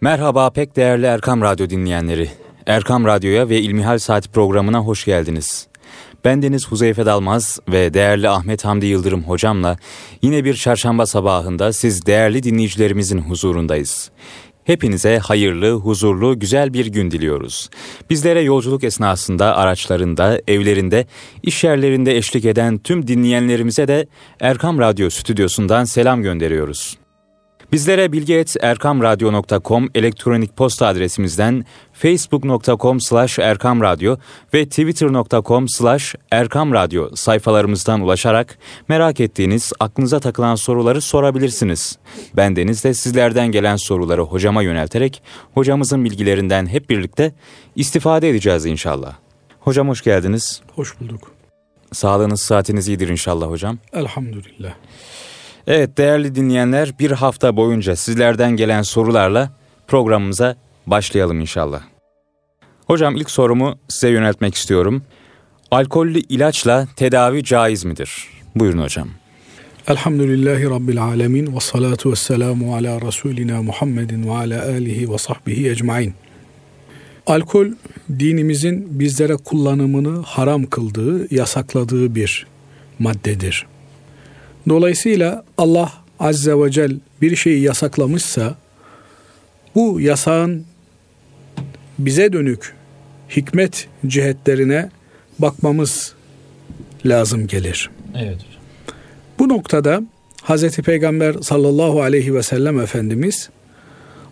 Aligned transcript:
Merhaba 0.00 0.50
pek 0.50 0.76
değerli 0.76 1.06
Erkam 1.06 1.42
Radyo 1.42 1.70
dinleyenleri. 1.70 2.28
Erkam 2.66 3.04
Radyo'ya 3.04 3.48
ve 3.48 3.60
İlmihal 3.60 3.98
Saati 3.98 4.30
programına 4.30 4.78
hoş 4.78 5.04
geldiniz. 5.04 5.66
Ben 6.24 6.42
Deniz 6.42 6.68
Huzeyfe 6.68 7.06
Dalmaz 7.06 7.58
ve 7.68 7.94
değerli 7.94 8.28
Ahmet 8.28 8.64
Hamdi 8.64 8.86
Yıldırım 8.86 9.22
hocamla 9.22 9.76
yine 10.22 10.44
bir 10.44 10.54
çarşamba 10.54 11.06
sabahında 11.06 11.72
siz 11.72 12.06
değerli 12.06 12.42
dinleyicilerimizin 12.42 13.18
huzurundayız. 13.18 14.10
Hepinize 14.64 15.18
hayırlı, 15.18 15.72
huzurlu, 15.72 16.38
güzel 16.38 16.72
bir 16.72 16.86
gün 16.86 17.10
diliyoruz. 17.10 17.70
Bizlere 18.10 18.40
yolculuk 18.40 18.84
esnasında, 18.84 19.56
araçlarında, 19.56 20.40
evlerinde, 20.48 21.06
iş 21.42 21.64
yerlerinde 21.64 22.16
eşlik 22.16 22.44
eden 22.44 22.78
tüm 22.78 23.06
dinleyenlerimize 23.06 23.88
de 23.88 24.06
Erkam 24.40 24.78
Radyo 24.78 25.10
stüdyosundan 25.10 25.84
selam 25.84 26.22
gönderiyoruz. 26.22 26.96
Bizlere 27.72 28.12
bilgi.erkamradyo.com 28.12 29.88
elektronik 29.94 30.56
posta 30.56 30.86
adresimizden 30.86 31.64
facebook.com 31.92 33.00
slash 33.00 33.38
erkamradyo 33.38 34.16
ve 34.54 34.68
twitter.com 34.68 35.68
slash 35.68 36.14
erkamradyo 36.30 37.10
sayfalarımızdan 37.14 38.00
ulaşarak 38.00 38.58
merak 38.88 39.20
ettiğiniz, 39.20 39.72
aklınıza 39.80 40.20
takılan 40.20 40.54
soruları 40.54 41.00
sorabilirsiniz. 41.00 41.98
Bendeniz 42.36 42.84
de 42.84 42.94
sizlerden 42.94 43.52
gelen 43.52 43.76
soruları 43.76 44.22
hocama 44.22 44.62
yönelterek 44.62 45.22
hocamızın 45.54 46.04
bilgilerinden 46.04 46.66
hep 46.66 46.90
birlikte 46.90 47.32
istifade 47.76 48.28
edeceğiz 48.28 48.66
inşallah. 48.66 49.16
Hocam 49.60 49.88
hoş 49.88 50.02
geldiniz. 50.02 50.62
Hoş 50.74 51.00
bulduk. 51.00 51.32
Sağlığınız, 51.92 52.40
saatiniz 52.40 52.88
iyidir 52.88 53.08
inşallah 53.08 53.50
hocam. 53.50 53.78
Elhamdülillah. 53.92 54.74
Evet 55.66 55.98
değerli 55.98 56.34
dinleyenler 56.34 56.98
bir 56.98 57.10
hafta 57.10 57.56
boyunca 57.56 57.96
sizlerden 57.96 58.50
gelen 58.50 58.82
sorularla 58.82 59.50
programımıza 59.86 60.56
başlayalım 60.86 61.40
inşallah. 61.40 61.82
Hocam 62.86 63.16
ilk 63.16 63.30
sorumu 63.30 63.78
size 63.88 64.08
yöneltmek 64.08 64.54
istiyorum. 64.54 65.02
Alkollü 65.70 66.18
ilaçla 66.18 66.88
tedavi 66.96 67.44
caiz 67.44 67.84
midir? 67.84 68.28
Buyurun 68.54 68.82
hocam. 68.82 69.08
Elhamdülillahi 69.88 70.70
Rabbil 70.70 71.02
alemin 71.02 71.56
ve 71.56 71.60
salatu 71.60 72.10
ve 72.10 72.16
selamu 72.16 72.74
ala 72.74 73.00
Resulina 73.00 73.62
Muhammedin 73.62 74.28
ve 74.28 74.32
ala 74.32 74.62
alihi 74.62 75.12
ve 75.12 75.18
sahbihi 75.18 75.70
ecmain. 75.70 76.14
Alkol 77.26 77.66
dinimizin 78.18 79.00
bizlere 79.00 79.36
kullanımını 79.36 80.22
haram 80.22 80.64
kıldığı, 80.64 81.34
yasakladığı 81.34 82.14
bir 82.14 82.46
maddedir. 82.98 83.66
Dolayısıyla 84.68 85.44
Allah 85.58 85.92
Azze 86.20 86.58
ve 86.58 86.70
Cel 86.70 86.96
bir 87.22 87.36
şeyi 87.36 87.62
yasaklamışsa 87.62 88.54
bu 89.74 90.00
yasağın 90.00 90.64
bize 91.98 92.32
dönük 92.32 92.74
hikmet 93.36 93.88
cihetlerine 94.06 94.90
bakmamız 95.38 96.14
lazım 97.06 97.46
gelir. 97.46 97.90
Evet 98.14 98.38
Bu 99.38 99.48
noktada 99.48 100.02
Hz. 100.42 100.76
Peygamber 100.76 101.34
sallallahu 101.34 102.02
aleyhi 102.02 102.34
ve 102.34 102.42
sellem 102.42 102.80
Efendimiz 102.80 103.50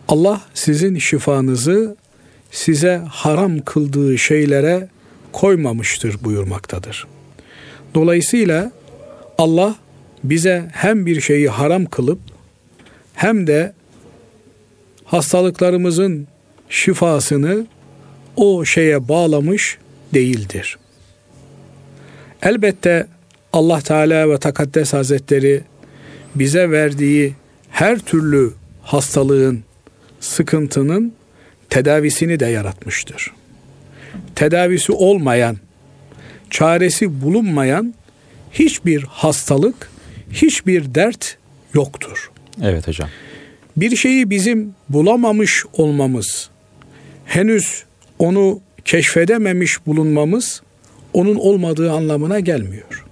Allah 0.08 0.40
sizin 0.55 0.98
şifanızı 0.98 1.96
size 2.50 3.02
haram 3.08 3.60
kıldığı 3.60 4.18
şeylere 4.18 4.88
koymamıştır 5.32 6.24
buyurmaktadır. 6.24 7.06
Dolayısıyla 7.94 8.72
Allah 9.38 9.77
bize 10.25 10.70
hem 10.72 11.06
bir 11.06 11.20
şeyi 11.20 11.48
haram 11.48 11.84
kılıp 11.84 12.19
hem 13.14 13.47
de 13.47 13.72
hastalıklarımızın 15.05 16.28
şifasını 16.69 17.67
o 18.36 18.64
şeye 18.64 19.08
bağlamış 19.08 19.78
değildir. 20.14 20.78
Elbette 22.42 23.06
Allah 23.52 23.80
Teala 23.80 24.30
ve 24.30 24.39
Takaddes 24.39 24.92
Hazretleri 24.92 25.63
bize 26.34 26.70
verdiği 26.70 27.34
her 27.70 27.98
türlü 27.98 28.52
hastalığın, 28.83 29.64
sıkıntının 30.20 31.13
tedavisini 31.70 32.40
de 32.40 32.46
yaratmıştır. 32.46 33.33
Tedavisi 34.34 34.92
olmayan, 34.92 35.57
çaresi 36.51 37.23
bulunmayan 37.23 37.95
hiçbir 38.52 39.02
hastalık 39.02 39.93
hiçbir 40.34 40.95
dert 40.95 41.36
yoktur. 41.74 42.30
Evet 42.62 42.89
hocam. 42.89 43.08
Bir 43.77 43.96
şeyi 43.96 44.30
bizim 44.30 44.74
bulamamış 44.89 45.64
olmamız, 45.72 46.50
henüz 47.24 47.84
onu 48.18 48.61
keşfedememiş 48.84 49.86
bulunmamız 49.86 50.62
onun 51.12 51.34
olmadığı 51.34 51.92
anlamına 51.92 52.40
gelmiyor. 52.40 53.05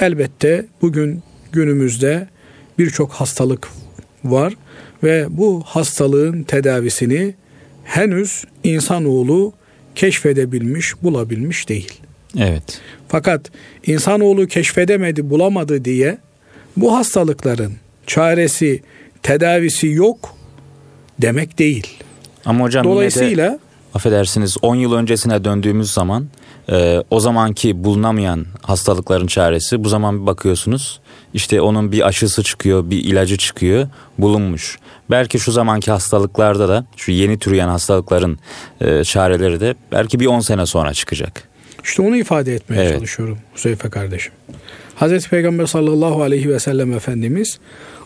Elbette 0.00 0.66
bugün 0.82 1.22
günümüzde 1.52 2.28
birçok 2.78 3.12
hastalık 3.12 3.68
var 4.24 4.54
ve 5.02 5.26
bu 5.30 5.62
hastalığın 5.66 6.42
tedavisini 6.42 7.34
henüz 7.84 8.44
insanoğlu 8.64 9.52
keşfedebilmiş, 9.94 11.02
bulabilmiş 11.02 11.68
değil. 11.68 12.00
Evet. 12.38 12.80
Fakat 13.08 13.50
insanoğlu 13.86 14.46
keşfedemedi, 14.46 15.30
bulamadı 15.30 15.84
diye 15.84 16.18
bu 16.76 16.96
hastalıkların 16.96 17.72
çaresi, 18.06 18.82
tedavisi 19.22 19.86
yok 19.86 20.34
demek 21.22 21.58
değil. 21.58 21.86
Ama 22.44 22.64
hocam 22.64 22.84
Dolayısıyla 22.84 23.52
de, 23.52 23.58
affedersiniz 23.94 24.56
10 24.62 24.74
yıl 24.74 24.92
öncesine 24.92 25.44
döndüğümüz 25.44 25.92
zaman 25.92 26.28
e, 26.68 27.02
o 27.10 27.20
zamanki 27.20 27.84
bulunamayan 27.84 28.46
hastalıkların 28.62 29.26
çaresi 29.26 29.84
bu 29.84 29.88
zaman 29.88 30.20
bir 30.20 30.26
bakıyorsunuz 30.26 31.00
işte 31.34 31.60
onun 31.60 31.92
bir 31.92 32.06
aşısı 32.06 32.42
çıkıyor, 32.42 32.90
bir 32.90 33.04
ilacı 33.04 33.36
çıkıyor, 33.36 33.88
bulunmuş. 34.18 34.78
Belki 35.10 35.38
şu 35.38 35.52
zamanki 35.52 35.90
hastalıklarda 35.90 36.68
da 36.68 36.86
şu 36.96 37.12
yeni 37.12 37.38
türeyen 37.38 37.68
hastalıkların 37.68 38.38
e, 38.80 39.04
çareleri 39.04 39.60
de 39.60 39.74
belki 39.92 40.20
bir 40.20 40.26
10 40.26 40.40
sene 40.40 40.66
sonra 40.66 40.94
çıkacak. 40.94 41.48
İşte 41.84 42.02
onu 42.02 42.16
ifade 42.16 42.54
etmeye 42.54 42.82
evet. 42.82 42.94
çalışıyorum 42.94 43.38
Huzeyfe 43.54 43.90
kardeşim. 43.90 44.32
Hazreti 44.94 45.30
Peygamber 45.30 45.66
sallallahu 45.66 46.22
aleyhi 46.22 46.48
ve 46.48 46.58
sellem 46.58 46.92
Efendimiz 46.92 47.58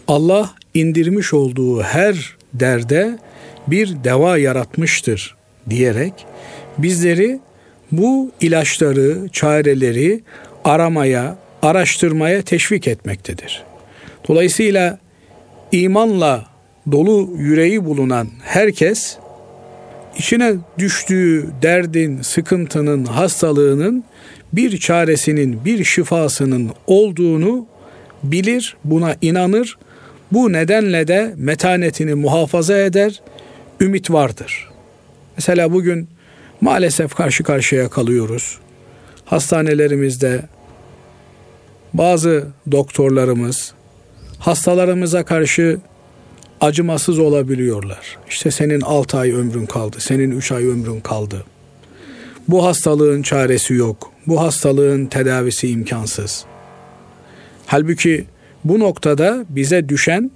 Allah 0.09 0.50
indirmiş 0.75 1.34
olduğu 1.34 1.82
her 1.82 2.37
derde 2.54 3.19
bir 3.66 4.04
deva 4.04 4.38
yaratmıştır 4.38 5.37
diyerek 5.71 6.12
bizleri 6.78 7.41
bu 7.93 8.31
ilaçları, 8.41 9.28
çareleri 9.32 10.21
aramaya, 10.65 11.38
araştırmaya 11.62 12.43
teşvik 12.43 12.88
etmektedir. 12.88 13.62
Dolayısıyla 14.28 14.98
imanla 15.72 16.47
dolu 16.93 17.31
yüreği 17.38 17.84
bulunan 17.84 18.28
herkes 18.43 19.16
içine 20.19 20.54
düştüğü 20.78 21.47
derdin, 21.62 22.22
sıkıntının, 22.22 23.04
hastalığının 23.04 24.04
bir 24.53 24.78
çaresinin, 24.78 25.64
bir 25.64 25.84
şifasının 25.84 26.70
olduğunu 26.86 27.66
bilir, 28.22 28.76
buna 28.84 29.16
inanır. 29.20 29.78
Bu 30.32 30.53
nedenle 30.53 31.09
de 31.09 31.34
metanetini 31.36 32.14
muhafaza 32.14 32.78
eder, 32.78 33.22
ümit 33.81 34.10
vardır. 34.10 34.69
Mesela 35.36 35.72
bugün 35.72 36.09
maalesef 36.60 37.14
karşı 37.14 37.44
karşıya 37.44 37.88
kalıyoruz. 37.88 38.59
Hastanelerimizde 39.25 40.42
bazı 41.94 42.47
doktorlarımız 42.72 43.75
hastalarımıza 44.38 45.25
karşı 45.25 45.78
acımasız 46.60 47.19
olabiliyorlar. 47.19 48.16
İşte 48.28 48.50
senin 48.50 48.80
6 48.80 49.19
ay 49.19 49.33
ömrün 49.33 49.66
kaldı, 49.66 49.97
senin 50.01 50.30
3 50.30 50.53
ay 50.53 50.65
ömrün 50.66 51.01
kaldı. 51.01 51.44
Bu 52.48 52.65
hastalığın 52.66 53.22
çaresi 53.22 53.74
yok. 53.74 54.12
Bu 54.28 54.41
hastalığın 54.41 55.07
tedavisi 55.07 55.69
imkansız. 55.69 56.45
Halbuki 57.66 58.25
bu 58.65 58.78
noktada 58.78 59.45
bize 59.48 59.89
düşen 59.89 60.30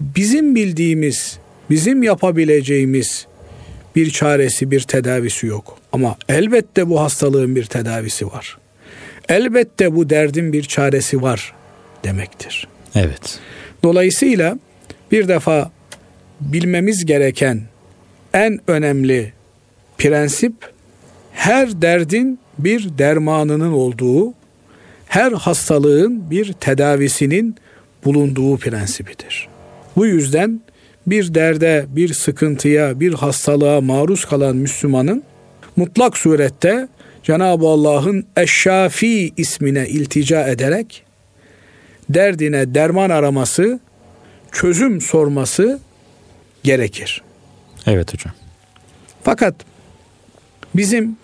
bizim 0.00 0.54
bildiğimiz, 0.54 1.38
bizim 1.70 2.02
yapabileceğimiz 2.02 3.26
bir 3.96 4.10
çaresi, 4.10 4.70
bir 4.70 4.80
tedavisi 4.80 5.46
yok. 5.46 5.78
Ama 5.92 6.16
elbette 6.28 6.88
bu 6.88 7.00
hastalığın 7.00 7.56
bir 7.56 7.64
tedavisi 7.64 8.26
var. 8.26 8.58
Elbette 9.28 9.94
bu 9.94 10.10
derdin 10.10 10.52
bir 10.52 10.62
çaresi 10.62 11.22
var 11.22 11.54
demektir. 12.04 12.68
Evet. 12.94 13.38
Dolayısıyla 13.82 14.58
bir 15.12 15.28
defa 15.28 15.70
bilmemiz 16.40 17.06
gereken 17.06 17.62
en 18.34 18.60
önemli 18.66 19.32
prensip 19.98 20.54
her 21.32 21.82
derdin 21.82 22.38
bir 22.58 22.98
dermanının 22.98 23.72
olduğu, 23.72 24.34
her 25.06 25.32
hastalığın 25.32 26.30
bir 26.30 26.52
tedavisinin 26.52 27.56
bulunduğu 28.04 28.56
prensibidir. 28.56 29.48
Bu 29.96 30.06
yüzden 30.06 30.60
bir 31.06 31.34
derde, 31.34 31.86
bir 31.88 32.14
sıkıntıya, 32.14 33.00
bir 33.00 33.14
hastalığa 33.14 33.80
maruz 33.80 34.24
kalan 34.24 34.56
Müslümanın 34.56 35.22
mutlak 35.76 36.18
surette 36.18 36.88
Cenab-ı 37.22 37.66
Allah'ın 37.66 38.26
Eşşafi 38.36 39.32
ismine 39.36 39.88
iltica 39.88 40.48
ederek 40.48 41.04
derdine 42.08 42.74
derman 42.74 43.10
araması, 43.10 43.80
çözüm 44.52 45.00
sorması 45.00 45.78
gerekir. 46.62 47.22
Evet 47.86 48.14
hocam. 48.14 48.34
Fakat 49.22 49.54
bizim 50.74 51.16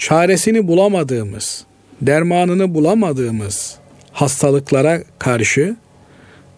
çaresini 0.00 0.68
bulamadığımız, 0.68 1.64
dermanını 2.02 2.74
bulamadığımız 2.74 3.78
hastalıklara 4.12 5.02
karşı 5.18 5.76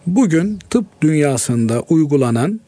bugün 0.07 0.59
tıp 0.69 0.85
dünyasında 1.01 1.81
uygulanan 1.81 2.59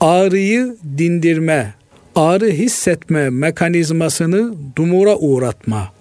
ağrıyı 0.00 0.76
dindirme, 0.98 1.74
ağrı 2.14 2.50
hissetme 2.50 3.30
mekanizmasını 3.30 4.54
dumura 4.76 5.16
uğratma. 5.16 5.92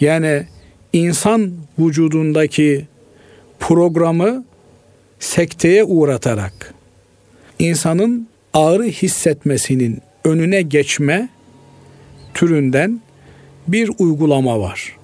Yani 0.00 0.46
insan 0.92 1.52
vücudundaki 1.78 2.86
programı 3.60 4.44
sekteye 5.18 5.84
uğratarak 5.84 6.74
insanın 7.58 8.28
ağrı 8.54 8.84
hissetmesinin 8.84 10.02
önüne 10.24 10.62
geçme 10.62 11.28
türünden 12.34 13.00
bir 13.68 13.90
uygulama 13.98 14.60
var. 14.60 14.96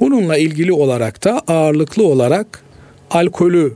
Bununla 0.00 0.36
ilgili 0.36 0.72
olarak 0.72 1.24
da 1.24 1.38
ağırlıklı 1.48 2.06
olarak 2.06 2.62
alkolü 3.10 3.74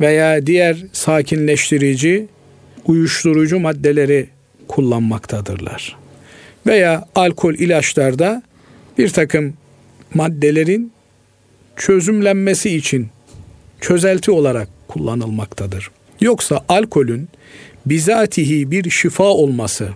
veya 0.00 0.46
diğer 0.46 0.76
sakinleştirici, 0.92 2.26
uyuşturucu 2.86 3.60
maddeleri 3.60 4.28
kullanmaktadırlar. 4.68 5.96
Veya 6.66 7.08
alkol 7.14 7.54
ilaçlarda 7.54 8.42
bir 8.98 9.08
takım 9.08 9.54
maddelerin 10.14 10.92
çözümlenmesi 11.76 12.76
için 12.76 13.08
çözelti 13.80 14.30
olarak 14.30 14.68
kullanılmaktadır. 14.88 15.90
Yoksa 16.20 16.64
alkolün 16.68 17.28
bizatihi 17.86 18.70
bir 18.70 18.90
şifa 18.90 19.24
olması, 19.24 19.88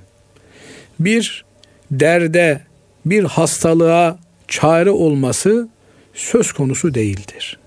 bir 1.00 1.44
derde, 1.90 2.60
bir 3.06 3.24
hastalığa 3.24 4.18
çare 4.48 4.90
olması 4.90 5.68
söz 6.14 6.52
konusu 6.52 6.94
değildir. 6.94 7.58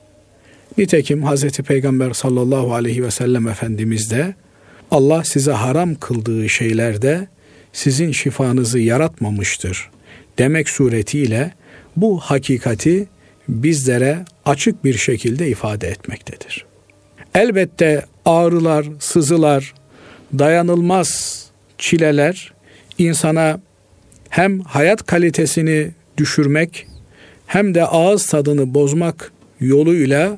Nitekim 0.78 1.26
Hz. 1.26 1.50
Peygamber 1.52 2.14
sallallahu 2.14 2.74
aleyhi 2.74 3.04
ve 3.04 3.12
sellem 3.12 3.48
Efendimiz 3.48 4.12
de 4.12 4.36
Allah 4.92 5.24
size 5.24 5.52
haram 5.52 5.96
kıldığı 5.96 6.50
şeylerde 6.50 7.28
sizin 7.74 8.12
şifanızı 8.12 8.80
yaratmamıştır 8.80 9.90
demek 10.38 10.70
suretiyle 10.70 11.54
bu 11.96 12.20
hakikati 12.20 13.08
bizlere 13.50 14.26
açık 14.46 14.84
bir 14.84 14.98
şekilde 14.98 15.48
ifade 15.48 15.88
etmektedir. 15.88 16.66
Elbette 17.36 18.06
ağrılar, 18.26 18.86
sızılar, 19.00 19.74
dayanılmaz 20.40 21.42
çileler 21.78 22.54
insana 22.98 23.60
hem 24.32 24.60
hayat 24.60 25.06
kalitesini 25.06 25.92
düşürmek 26.18 26.88
hem 27.48 27.76
de 27.76 27.86
ağız 27.86 28.26
tadını 28.26 28.74
bozmak 28.74 29.32
yoluyla 29.60 30.38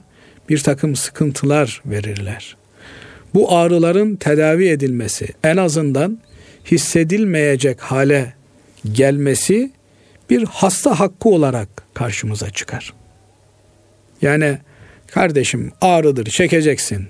bir 0.50 0.60
takım 0.60 0.96
sıkıntılar 0.96 1.82
verirler. 1.86 2.58
Bu 3.34 3.58
ağrıların 3.58 4.16
tedavi 4.16 4.68
edilmesi 4.68 5.28
en 5.44 5.58
azından 5.58 6.20
hissedilmeyecek 6.72 7.82
hale 7.82 8.34
gelmesi 8.92 9.72
bir 10.30 10.44
hasta 10.44 11.00
hakkı 11.00 11.30
olarak 11.30 11.70
karşımıza 11.94 12.50
çıkar. 12.50 12.94
Yani 14.22 14.58
kardeşim 15.08 15.72
ağrıdır 15.82 16.26
çekeceksin 16.26 17.08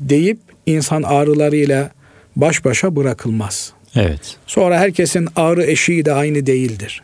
deyip 0.00 0.38
insan 0.66 1.02
ağrılarıyla 1.02 1.90
baş 2.36 2.64
başa 2.64 2.96
bırakılmaz. 2.96 3.72
Evet. 3.96 4.36
Sonra 4.46 4.78
herkesin 4.78 5.28
ağrı 5.36 5.64
eşiği 5.64 6.04
de 6.04 6.12
aynı 6.12 6.46
değildir. 6.46 7.02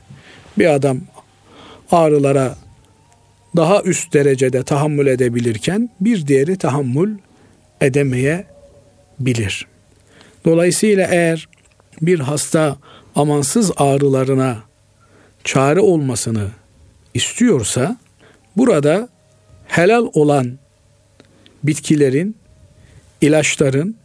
Bir 0.58 0.66
adam 0.66 1.00
ağrılara 1.90 2.56
daha 3.56 3.82
üst 3.82 4.14
derecede 4.14 4.62
tahammül 4.62 5.06
edebilirken 5.06 5.90
bir 6.00 6.26
diğeri 6.26 6.58
tahammül 6.58 7.18
edemeye 7.80 8.44
bilir. 9.20 9.66
Dolayısıyla 10.44 11.08
eğer 11.10 11.48
bir 12.02 12.20
hasta 12.20 12.76
amansız 13.14 13.72
ağrılarına 13.76 14.58
çare 15.44 15.80
olmasını 15.80 16.48
istiyorsa 17.14 17.98
burada 18.56 19.08
helal 19.66 20.06
olan 20.12 20.58
bitkilerin, 21.62 22.36
ilaçların 23.20 23.96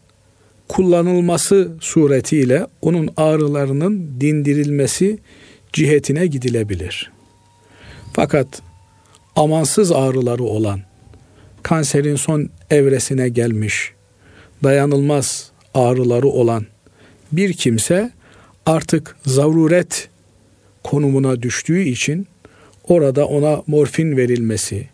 kullanılması 0.68 1.71
suretiyle 1.81 2.68
onun 2.81 3.10
ağrılarının 3.18 4.15
dindirilmesi 4.21 5.19
cihetine 5.74 6.27
gidilebilir. 6.27 7.12
Fakat 8.13 8.62
amansız 9.36 9.92
ağrıları 9.92 10.44
olan, 10.44 10.81
kanserin 11.63 12.15
son 12.15 12.50
evresine 12.69 13.30
gelmiş, 13.30 13.92
dayanılmaz 14.63 15.51
ağrıları 15.74 16.27
olan 16.27 16.66
bir 17.31 17.54
kimse 17.54 18.12
artık 18.66 19.16
zaruret 19.25 20.09
konumuna 20.83 21.42
düştüğü 21.42 21.81
için 21.81 22.27
orada 22.83 23.27
ona 23.27 23.63
morfin 23.68 24.18
verilmesi, 24.18 24.88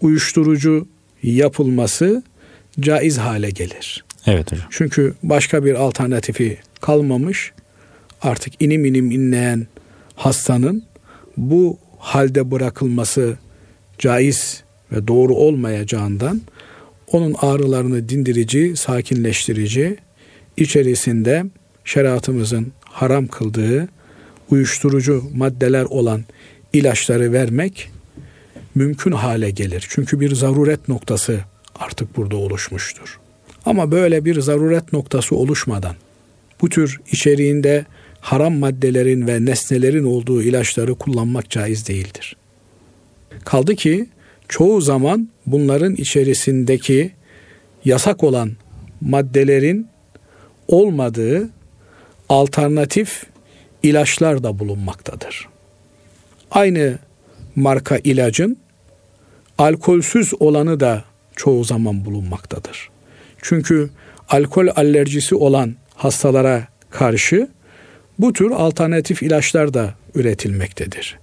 uyuşturucu 0.00 0.88
yapılması 1.22 2.22
caiz 2.80 3.18
hale 3.18 3.50
gelir. 3.50 4.05
Evet 4.26 4.52
hocam. 4.52 4.66
Çünkü 4.70 5.14
başka 5.22 5.64
bir 5.64 5.74
alternatifi 5.74 6.58
kalmamış. 6.80 7.52
Artık 8.22 8.62
inim 8.62 8.84
inim 8.84 9.10
inleyen 9.10 9.66
hastanın 10.14 10.84
bu 11.36 11.78
halde 11.98 12.50
bırakılması 12.50 13.38
caiz 13.98 14.62
ve 14.92 15.08
doğru 15.08 15.34
olmayacağından 15.34 16.40
onun 17.12 17.34
ağrılarını 17.38 18.08
dindirici, 18.08 18.76
sakinleştirici, 18.76 19.96
içerisinde 20.56 21.44
şeriatımızın 21.84 22.72
haram 22.84 23.26
kıldığı 23.26 23.88
uyuşturucu 24.50 25.24
maddeler 25.34 25.84
olan 25.84 26.24
ilaçları 26.72 27.32
vermek 27.32 27.90
mümkün 28.74 29.12
hale 29.12 29.50
gelir. 29.50 29.86
Çünkü 29.88 30.20
bir 30.20 30.34
zaruret 30.34 30.88
noktası 30.88 31.40
artık 31.74 32.16
burada 32.16 32.36
oluşmuştur. 32.36 33.18
Ama 33.66 33.90
böyle 33.90 34.24
bir 34.24 34.40
zaruret 34.40 34.92
noktası 34.92 35.36
oluşmadan 35.36 35.96
bu 36.60 36.68
tür 36.68 37.00
içeriğinde 37.12 37.86
haram 38.20 38.54
maddelerin 38.54 39.26
ve 39.26 39.44
nesnelerin 39.44 40.04
olduğu 40.04 40.42
ilaçları 40.42 40.94
kullanmak 40.94 41.50
caiz 41.50 41.88
değildir. 41.88 42.36
Kaldı 43.44 43.74
ki 43.74 44.08
çoğu 44.48 44.80
zaman 44.80 45.28
bunların 45.46 45.94
içerisindeki 45.94 47.12
yasak 47.84 48.24
olan 48.24 48.52
maddelerin 49.00 49.88
olmadığı 50.68 51.50
alternatif 52.28 53.24
ilaçlar 53.82 54.42
da 54.42 54.58
bulunmaktadır. 54.58 55.48
Aynı 56.50 56.98
marka 57.56 57.98
ilacın 58.04 58.56
alkolsüz 59.58 60.34
olanı 60.40 60.80
da 60.80 61.04
çoğu 61.36 61.64
zaman 61.64 62.04
bulunmaktadır. 62.04 62.95
Çünkü 63.48 63.90
alkol 64.28 64.66
alerjisi 64.76 65.34
olan 65.34 65.74
hastalara 65.94 66.68
karşı 66.90 67.48
bu 68.18 68.32
tür 68.32 68.50
alternatif 68.50 69.22
ilaçlar 69.22 69.74
da 69.74 69.94
üretilmektedir. 70.14 71.18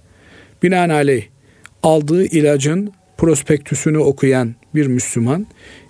Binaenaleyh 0.62 1.24
aldığı 1.82 2.24
ilacın 2.24 2.92
prospektüsünü 3.18 3.98
okuyan 3.98 4.54
bir 4.74 4.86
Müslüman 4.86 5.46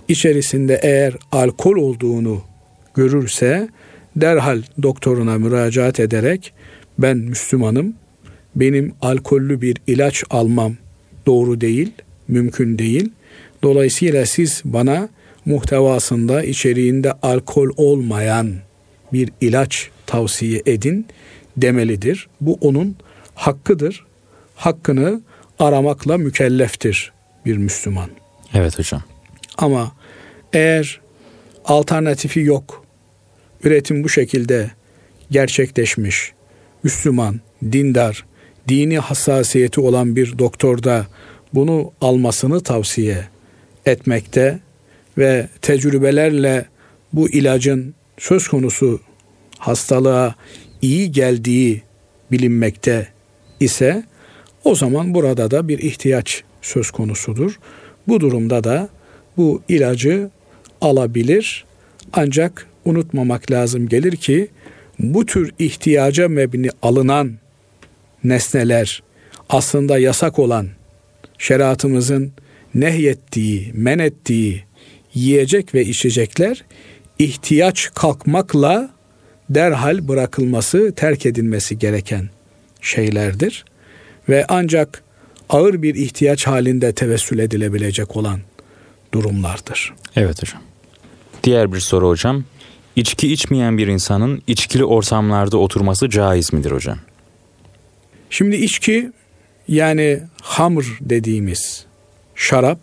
içerisinde 0.08 0.80
eğer 0.82 1.14
alkol 1.32 1.76
olduğunu 1.76 2.42
görürse 2.94 3.68
derhal 4.16 4.62
doktoruna 4.82 5.38
müracaat 5.38 6.00
ederek 6.00 6.52
ben 6.98 7.16
Müslümanım, 7.16 7.94
benim 8.56 8.94
alkollü 9.02 9.60
bir 9.60 9.76
ilaç 9.86 10.24
almam 10.30 10.76
doğru 11.26 11.60
değil, 11.60 11.92
mümkün 12.28 12.78
değil. 12.78 13.12
Dolayısıyla 13.62 14.26
siz 14.26 14.62
bana 14.64 15.08
muhtevasında 15.46 16.42
içeriğinde 16.42 17.12
alkol 17.12 17.70
olmayan 17.76 18.54
bir 19.12 19.30
ilaç 19.40 19.90
tavsiye 20.06 20.62
edin 20.66 21.06
demelidir. 21.56 22.28
Bu 22.40 22.58
onun 22.60 22.96
hakkıdır. 23.34 24.04
Hakkını 24.54 25.22
aramakla 25.58 26.18
mükelleftir 26.18 27.12
bir 27.46 27.56
Müslüman. 27.56 28.10
Evet 28.54 28.78
hocam. 28.78 29.02
Ama 29.58 29.92
eğer 30.52 31.00
alternatifi 31.64 32.40
yok. 32.40 32.84
Üretim 33.64 34.04
bu 34.04 34.08
şekilde 34.08 34.70
gerçekleşmiş. 35.30 36.32
Müslüman, 36.82 37.40
dindar, 37.72 38.24
dini 38.68 38.98
hassasiyeti 38.98 39.80
olan 39.80 40.16
bir 40.16 40.38
doktorda 40.38 41.06
bunu 41.54 41.92
almasını 42.00 42.62
tavsiye 42.62 43.28
etmekte 43.86 44.58
ve 45.18 45.48
tecrübelerle 45.62 46.66
bu 47.12 47.28
ilacın 47.28 47.94
söz 48.18 48.48
konusu 48.48 49.00
hastalığa 49.58 50.34
iyi 50.82 51.12
geldiği 51.12 51.82
bilinmekte 52.32 53.08
ise 53.60 54.04
o 54.64 54.74
zaman 54.74 55.14
burada 55.14 55.50
da 55.50 55.68
bir 55.68 55.78
ihtiyaç 55.78 56.42
söz 56.62 56.90
konusudur. 56.90 57.58
Bu 58.08 58.20
durumda 58.20 58.64
da 58.64 58.88
bu 59.36 59.62
ilacı 59.68 60.30
alabilir 60.80 61.64
ancak 62.12 62.66
unutmamak 62.84 63.50
lazım 63.50 63.88
gelir 63.88 64.16
ki 64.16 64.48
bu 64.98 65.26
tür 65.26 65.52
ihtiyaca 65.58 66.28
mebni 66.28 66.68
alınan 66.82 67.32
nesneler 68.24 69.02
aslında 69.48 69.98
yasak 69.98 70.38
olan 70.38 70.68
şeriatımızın 71.38 72.32
nehyettiği, 72.74 73.70
men 73.74 73.98
ettiği 73.98 74.64
yiyecek 75.14 75.74
ve 75.74 75.84
içecekler 75.84 76.64
ihtiyaç 77.18 77.90
kalkmakla 77.94 78.90
derhal 79.50 80.08
bırakılması, 80.08 80.92
terk 80.96 81.26
edilmesi 81.26 81.78
gereken 81.78 82.30
şeylerdir 82.80 83.64
ve 84.28 84.44
ancak 84.48 85.02
ağır 85.48 85.82
bir 85.82 85.94
ihtiyaç 85.94 86.46
halinde 86.46 86.92
tevessül 86.92 87.38
edilebilecek 87.38 88.16
olan 88.16 88.40
durumlardır. 89.14 89.94
Evet 90.16 90.42
hocam. 90.42 90.62
Diğer 91.44 91.72
bir 91.72 91.80
soru 91.80 92.08
hocam. 92.08 92.44
İçki 92.96 93.32
içmeyen 93.32 93.78
bir 93.78 93.86
insanın 93.86 94.42
içkili 94.46 94.84
ortamlarda 94.84 95.56
oturması 95.56 96.10
caiz 96.10 96.52
midir 96.52 96.70
hocam? 96.70 96.98
Şimdi 98.30 98.56
içki 98.56 99.12
yani 99.68 100.20
hamr 100.42 100.98
dediğimiz 101.00 101.86
şarap 102.34 102.78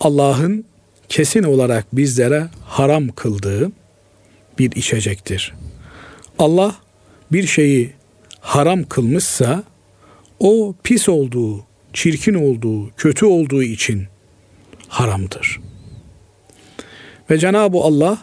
Allah'ın 0.00 0.64
kesin 1.10 1.42
olarak 1.42 1.96
bizlere 1.96 2.46
haram 2.64 3.08
kıldığı 3.08 3.72
bir 4.58 4.72
içecektir. 4.72 5.54
Allah 6.38 6.74
bir 7.32 7.46
şeyi 7.46 7.92
haram 8.40 8.84
kılmışsa 8.84 9.64
o 10.38 10.74
pis 10.82 11.08
olduğu, 11.08 11.64
çirkin 11.92 12.34
olduğu, 12.34 12.90
kötü 12.96 13.26
olduğu 13.26 13.62
için 13.62 14.06
haramdır. 14.88 15.60
Ve 17.30 17.38
Cenab-ı 17.38 17.78
Allah 17.78 18.18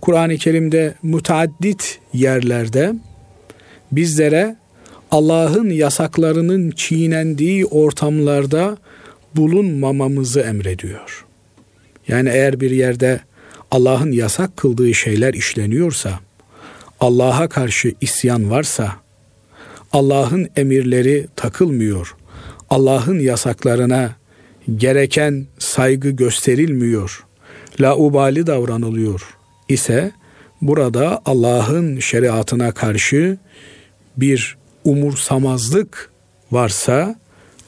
Kur'an-ı 0.00 0.36
Kerim'de 0.36 0.94
müteaddit 1.02 2.00
yerlerde 2.12 2.94
bizlere 3.92 4.56
Allah'ın 5.10 5.70
yasaklarının 5.70 6.70
çiğnendiği 6.70 7.66
ortamlarda 7.66 8.76
bulunmamamızı 9.36 10.40
emrediyor. 10.40 11.27
Yani 12.08 12.28
eğer 12.28 12.60
bir 12.60 12.70
yerde 12.70 13.20
Allah'ın 13.70 14.12
yasak 14.12 14.56
kıldığı 14.56 14.94
şeyler 14.94 15.34
işleniyorsa, 15.34 16.20
Allah'a 17.00 17.48
karşı 17.48 17.94
isyan 18.00 18.50
varsa, 18.50 18.92
Allah'ın 19.92 20.48
emirleri 20.56 21.26
takılmıyor, 21.36 22.16
Allah'ın 22.70 23.18
yasaklarına 23.18 24.16
gereken 24.76 25.46
saygı 25.58 26.10
gösterilmiyor, 26.10 27.26
laubali 27.80 28.46
davranılıyor 28.46 29.36
ise 29.68 30.12
burada 30.62 31.22
Allah'ın 31.24 31.98
şeriatına 31.98 32.72
karşı 32.72 33.38
bir 34.16 34.58
umursamazlık 34.84 36.10
varsa 36.52 37.18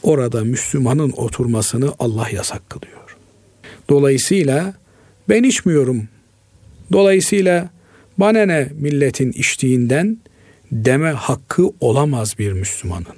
orada 0.02 0.44
Müslümanın 0.44 1.12
oturmasını 1.16 1.92
Allah 1.98 2.28
yasak 2.30 2.70
kılıyor. 2.70 2.99
Dolayısıyla 3.90 4.74
ben 5.28 5.42
içmiyorum. 5.42 6.08
Dolayısıyla 6.92 7.70
bana 8.18 8.46
ne 8.46 8.68
milletin 8.74 9.32
içtiğinden 9.32 10.18
deme 10.72 11.10
hakkı 11.10 11.70
olamaz 11.80 12.38
bir 12.38 12.52
Müslümanın. 12.52 13.16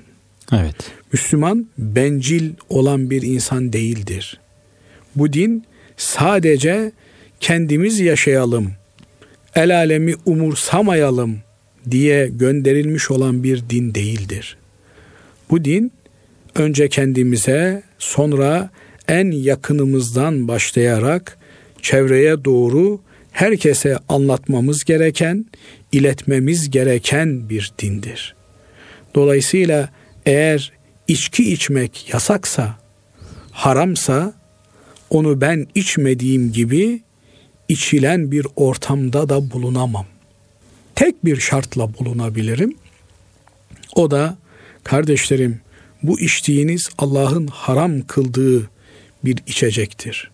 Evet. 0.52 0.76
Müslüman 1.12 1.66
bencil 1.78 2.50
olan 2.68 3.10
bir 3.10 3.22
insan 3.22 3.72
değildir. 3.72 4.40
Bu 5.16 5.32
din 5.32 5.64
sadece 5.96 6.92
kendimiz 7.40 8.00
yaşayalım, 8.00 8.72
el 9.54 9.76
alemi 9.76 10.14
umursamayalım 10.26 11.38
diye 11.90 12.28
gönderilmiş 12.28 13.10
olan 13.10 13.42
bir 13.42 13.62
din 13.70 13.94
değildir. 13.94 14.56
Bu 15.50 15.64
din 15.64 15.92
önce 16.54 16.88
kendimize 16.88 17.82
sonra 17.98 18.70
en 19.08 19.30
yakınımızdan 19.30 20.48
başlayarak 20.48 21.38
çevreye 21.82 22.44
doğru 22.44 23.00
herkese 23.32 23.98
anlatmamız 24.08 24.84
gereken, 24.84 25.46
iletmemiz 25.92 26.70
gereken 26.70 27.48
bir 27.48 27.72
dindir. 27.78 28.34
Dolayısıyla 29.14 29.88
eğer 30.26 30.72
içki 31.08 31.52
içmek 31.52 32.08
yasaksa, 32.12 32.78
haramsa 33.50 34.32
onu 35.10 35.40
ben 35.40 35.66
içmediğim 35.74 36.52
gibi 36.52 37.02
içilen 37.68 38.32
bir 38.32 38.46
ortamda 38.56 39.28
da 39.28 39.50
bulunamam. 39.50 40.06
Tek 40.94 41.24
bir 41.24 41.36
şartla 41.36 41.98
bulunabilirim. 41.98 42.74
O 43.94 44.10
da 44.10 44.36
kardeşlerim 44.84 45.60
bu 46.02 46.20
içtiğiniz 46.20 46.88
Allah'ın 46.98 47.46
haram 47.46 48.00
kıldığı 48.00 48.70
bir 49.24 49.38
içecektir. 49.46 50.30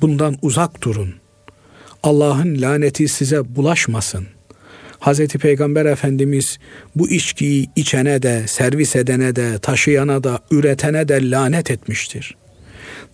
Bundan 0.00 0.36
uzak 0.42 0.82
durun. 0.82 1.14
Allah'ın 2.02 2.60
laneti 2.60 3.08
size 3.08 3.56
bulaşmasın. 3.56 4.26
Hz. 5.00 5.26
Peygamber 5.26 5.86
Efendimiz 5.86 6.58
bu 6.96 7.10
içkiyi 7.10 7.70
içene 7.76 8.22
de, 8.22 8.42
servis 8.46 8.96
edene 8.96 9.36
de, 9.36 9.58
taşıyana 9.58 10.24
da, 10.24 10.38
üretene 10.50 11.08
de 11.08 11.30
lanet 11.30 11.70
etmiştir. 11.70 12.36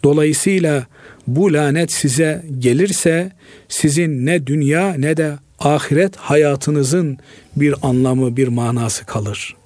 Dolayısıyla 0.05 0.87
bu 1.27 1.53
lanet 1.53 1.93
size 1.93 2.45
gelirse 2.59 3.33
sizin 3.69 4.27
ne 4.27 4.47
dünya 4.47 4.95
ne 4.95 5.17
de 5.17 5.39
ahiret 5.59 6.17
hayatınızın 6.17 7.19
bir 7.57 7.75
anlamı, 7.83 8.37
bir 8.37 8.49
manası 8.49 9.07
kalır. 9.07 9.57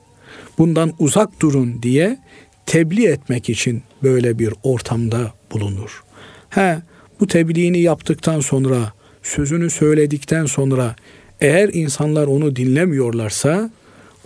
Bundan 0.59 0.93
uzak 0.99 1.41
durun 1.41 1.83
diye 1.83 2.19
tebliğ 2.67 3.07
etmek 3.07 3.51
için 3.51 3.83
böyle 4.03 4.39
bir 4.39 4.55
ortamda 4.63 5.33
bulunur. 5.55 6.03
He, 6.51 6.83
bu 7.21 7.27
tebliğini 7.27 7.79
yaptıktan 7.79 8.41
sonra, 8.41 8.93
sözünü 9.23 9.71
söyledikten 9.71 10.47
sonra 10.47 10.97
eğer 11.41 11.71
insanlar 11.73 12.27
onu 12.27 12.57
dinlemiyorlarsa 12.57 13.71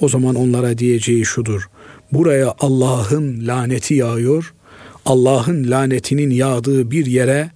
o 0.00 0.08
zaman 0.08 0.34
onlara 0.34 0.78
diyeceği 0.78 1.24
şudur. 1.24 1.68
Buraya 2.12 2.54
Allah'ın 2.60 3.46
laneti 3.46 3.94
yağıyor. 3.94 4.54
Allah'ın 5.06 5.70
lanetinin 5.70 6.30
yağdığı 6.30 6.90
bir 6.90 7.06
yere 7.06 7.50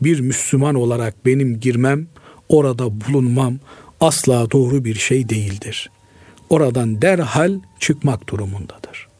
bir 0.00 0.20
Müslüman 0.20 0.74
olarak 0.74 1.26
benim 1.26 1.60
girmem, 1.60 2.06
orada 2.48 3.00
bulunmam 3.00 3.58
asla 4.00 4.50
doğru 4.50 4.84
bir 4.84 4.94
şey 4.94 5.28
değildir. 5.28 5.90
Oradan 6.50 7.02
derhal 7.02 7.60
çıkmak 7.80 8.28
durumundadır. 8.28 9.11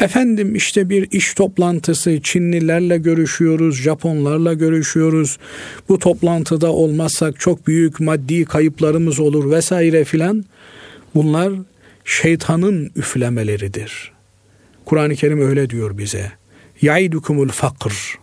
Efendim 0.00 0.54
işte 0.54 0.88
bir 0.88 1.08
iş 1.10 1.34
toplantısı 1.34 2.20
Çinlilerle 2.22 2.98
görüşüyoruz, 2.98 3.76
Japonlarla 3.76 4.54
görüşüyoruz. 4.54 5.38
Bu 5.88 5.98
toplantıda 5.98 6.72
olmazsak 6.72 7.40
çok 7.40 7.66
büyük 7.66 8.00
maddi 8.00 8.44
kayıplarımız 8.44 9.20
olur 9.20 9.50
vesaire 9.50 10.04
filan. 10.04 10.44
Bunlar 11.14 11.52
şeytanın 12.04 12.90
üflemeleridir. 12.96 14.12
Kur'an-ı 14.84 15.14
Kerim 15.14 15.48
öyle 15.48 15.70
diyor 15.70 15.98
bize. 15.98 16.32
Yaidukumul 16.82 17.48
fakr. 17.48 18.18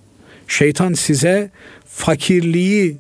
Şeytan 0.48 0.94
size 0.94 1.52
fakirliği 1.86 2.98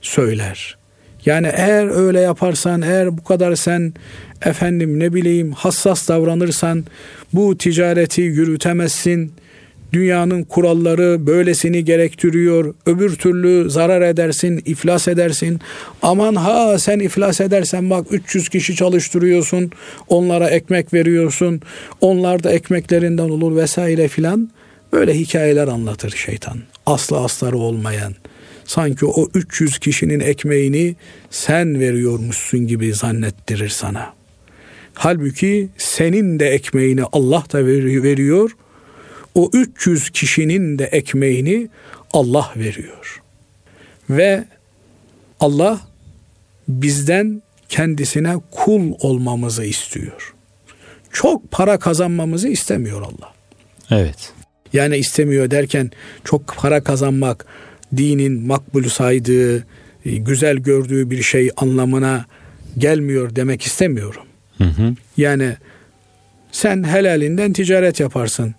söyler. 0.00 0.79
Yani 1.26 1.50
eğer 1.52 2.06
öyle 2.06 2.20
yaparsan, 2.20 2.82
eğer 2.82 3.18
bu 3.18 3.24
kadar 3.24 3.56
sen 3.56 3.92
efendim 4.44 4.98
ne 4.98 5.14
bileyim 5.14 5.52
hassas 5.52 6.08
davranırsan 6.08 6.84
bu 7.32 7.58
ticareti 7.58 8.20
yürütemezsin. 8.20 9.32
Dünyanın 9.92 10.44
kuralları 10.44 11.26
böylesini 11.26 11.84
gerektiriyor. 11.84 12.74
Öbür 12.86 13.16
türlü 13.16 13.70
zarar 13.70 14.02
edersin, 14.02 14.62
iflas 14.64 15.08
edersin. 15.08 15.60
Aman 16.02 16.34
ha 16.34 16.78
sen 16.78 16.98
iflas 16.98 17.40
edersen 17.40 17.90
bak 17.90 18.06
300 18.10 18.48
kişi 18.48 18.74
çalıştırıyorsun. 18.76 19.70
Onlara 20.08 20.50
ekmek 20.50 20.94
veriyorsun. 20.94 21.60
Onlar 22.00 22.42
da 22.42 22.52
ekmeklerinden 22.52 23.28
olur 23.28 23.56
vesaire 23.56 24.08
filan. 24.08 24.50
Böyle 24.92 25.14
hikayeler 25.14 25.68
anlatır 25.68 26.10
şeytan. 26.10 26.58
Aslı 26.86 27.18
asları 27.18 27.56
olmayan, 27.56 28.14
sanki 28.70 29.06
o 29.06 29.28
300 29.34 29.78
kişinin 29.78 30.20
ekmeğini 30.20 30.96
sen 31.30 31.80
veriyormuşsun 31.80 32.66
gibi 32.66 32.94
zannettirir 32.94 33.68
sana. 33.68 34.14
Halbuki 34.94 35.68
senin 35.78 36.40
de 36.40 36.48
ekmeğini 36.48 37.02
Allah 37.12 37.44
da 37.52 37.66
veriyor. 37.66 38.50
O 39.34 39.50
300 39.52 40.10
kişinin 40.10 40.78
de 40.78 40.84
ekmeğini 40.84 41.68
Allah 42.12 42.52
veriyor. 42.56 43.22
Ve 44.10 44.44
Allah 45.40 45.80
bizden 46.68 47.42
kendisine 47.68 48.34
kul 48.50 48.92
olmamızı 49.00 49.64
istiyor. 49.64 50.34
Çok 51.12 51.50
para 51.50 51.78
kazanmamızı 51.78 52.48
istemiyor 52.48 53.02
Allah. 53.02 53.34
Evet. 53.90 54.32
Yani 54.72 54.96
istemiyor 54.96 55.50
derken 55.50 55.90
çok 56.24 56.46
para 56.56 56.84
kazanmak 56.84 57.46
dinin 57.96 58.46
makbul 58.46 58.84
saydığı, 58.84 59.58
e, 60.04 60.16
güzel 60.16 60.56
gördüğü 60.56 61.10
bir 61.10 61.22
şey 61.22 61.50
anlamına 61.56 62.26
gelmiyor 62.78 63.36
demek 63.36 63.62
istemiyorum. 63.62 64.22
Hı 64.58 64.64
hı. 64.64 64.94
Yani 65.16 65.56
sen 66.52 66.84
helalinden 66.84 67.52
ticaret 67.52 68.00
yaparsın. 68.00 68.54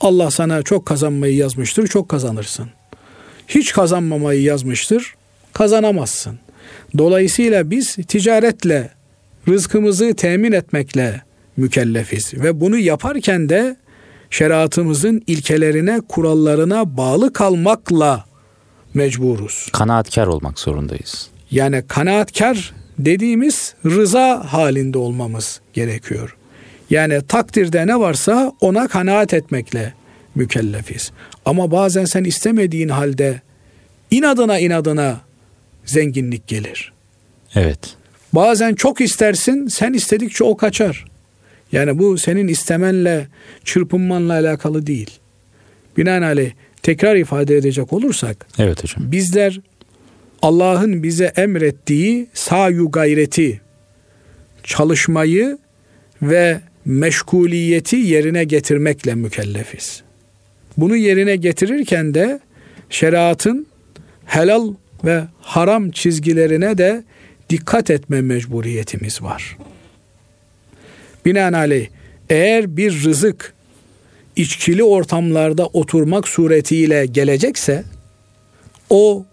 Allah 0.00 0.30
sana 0.30 0.62
çok 0.62 0.86
kazanmayı 0.86 1.36
yazmıştır, 1.36 1.86
çok 1.86 2.08
kazanırsın. 2.08 2.66
Hiç 3.48 3.72
kazanmamayı 3.72 4.42
yazmıştır, 4.42 5.14
kazanamazsın. 5.52 6.38
Dolayısıyla 6.98 7.70
biz 7.70 7.96
ticaretle, 8.08 8.90
rızkımızı 9.48 10.14
temin 10.14 10.52
etmekle 10.52 11.22
mükellefiz 11.56 12.34
ve 12.34 12.60
bunu 12.60 12.78
yaparken 12.78 13.48
de 13.48 13.76
şeriatımızın 14.30 15.22
ilkelerine, 15.26 16.00
kurallarına 16.08 16.96
bağlı 16.96 17.32
kalmakla 17.32 18.24
mecburuz. 18.94 19.68
Kanaatkar 19.72 20.26
olmak 20.26 20.58
zorundayız. 20.58 21.28
Yani 21.50 21.82
kanaatkar 21.88 22.72
dediğimiz 22.98 23.74
rıza 23.86 24.44
halinde 24.52 24.98
olmamız 24.98 25.60
gerekiyor. 25.72 26.36
Yani 26.90 27.22
takdirde 27.28 27.86
ne 27.86 28.00
varsa 28.00 28.52
ona 28.60 28.88
kanaat 28.88 29.34
etmekle 29.34 29.94
mükellefiz. 30.34 31.12
Ama 31.44 31.70
bazen 31.70 32.04
sen 32.04 32.24
istemediğin 32.24 32.88
halde 32.88 33.40
inadına 34.10 34.58
inadına 34.58 35.20
zenginlik 35.84 36.46
gelir. 36.46 36.92
Evet. 37.54 37.78
Bazen 38.32 38.74
çok 38.74 39.00
istersin, 39.00 39.66
sen 39.66 39.92
istedikçe 39.92 40.44
o 40.44 40.56
kaçar. 40.56 41.04
Yani 41.72 41.98
bu 41.98 42.18
senin 42.18 42.48
istemenle, 42.48 43.28
çırpınmanla 43.64 44.32
alakalı 44.32 44.86
değil. 44.86 45.10
Binaenaleyh 45.96 46.52
tekrar 46.84 47.16
ifade 47.16 47.56
edecek 47.56 47.92
olursak. 47.92 48.46
Evet 48.58 48.82
hocam. 48.84 49.12
Bizler 49.12 49.60
Allah'ın 50.42 51.02
bize 51.02 51.32
emrettiği 51.36 52.26
sayu 52.34 52.90
gayreti, 52.90 53.60
çalışmayı 54.62 55.58
ve 56.22 56.60
meşguliyeti 56.84 57.96
yerine 57.96 58.44
getirmekle 58.44 59.14
mükellefiz. 59.14 60.02
Bunu 60.76 60.96
yerine 60.96 61.36
getirirken 61.36 62.14
de 62.14 62.40
şeriatın 62.90 63.66
helal 64.24 64.74
ve 65.04 65.24
haram 65.40 65.90
çizgilerine 65.90 66.78
de 66.78 67.04
dikkat 67.50 67.90
etme 67.90 68.20
mecburiyetimiz 68.20 69.22
var. 69.22 69.56
Binaenaleyh 71.24 71.86
eğer 72.30 72.76
bir 72.76 73.04
rızık 73.04 73.53
içkili 74.36 74.84
ortamlarda 74.84 75.66
oturmak 75.66 76.28
suretiyle 76.28 77.06
gelecekse 77.06 77.84
o 78.90 79.24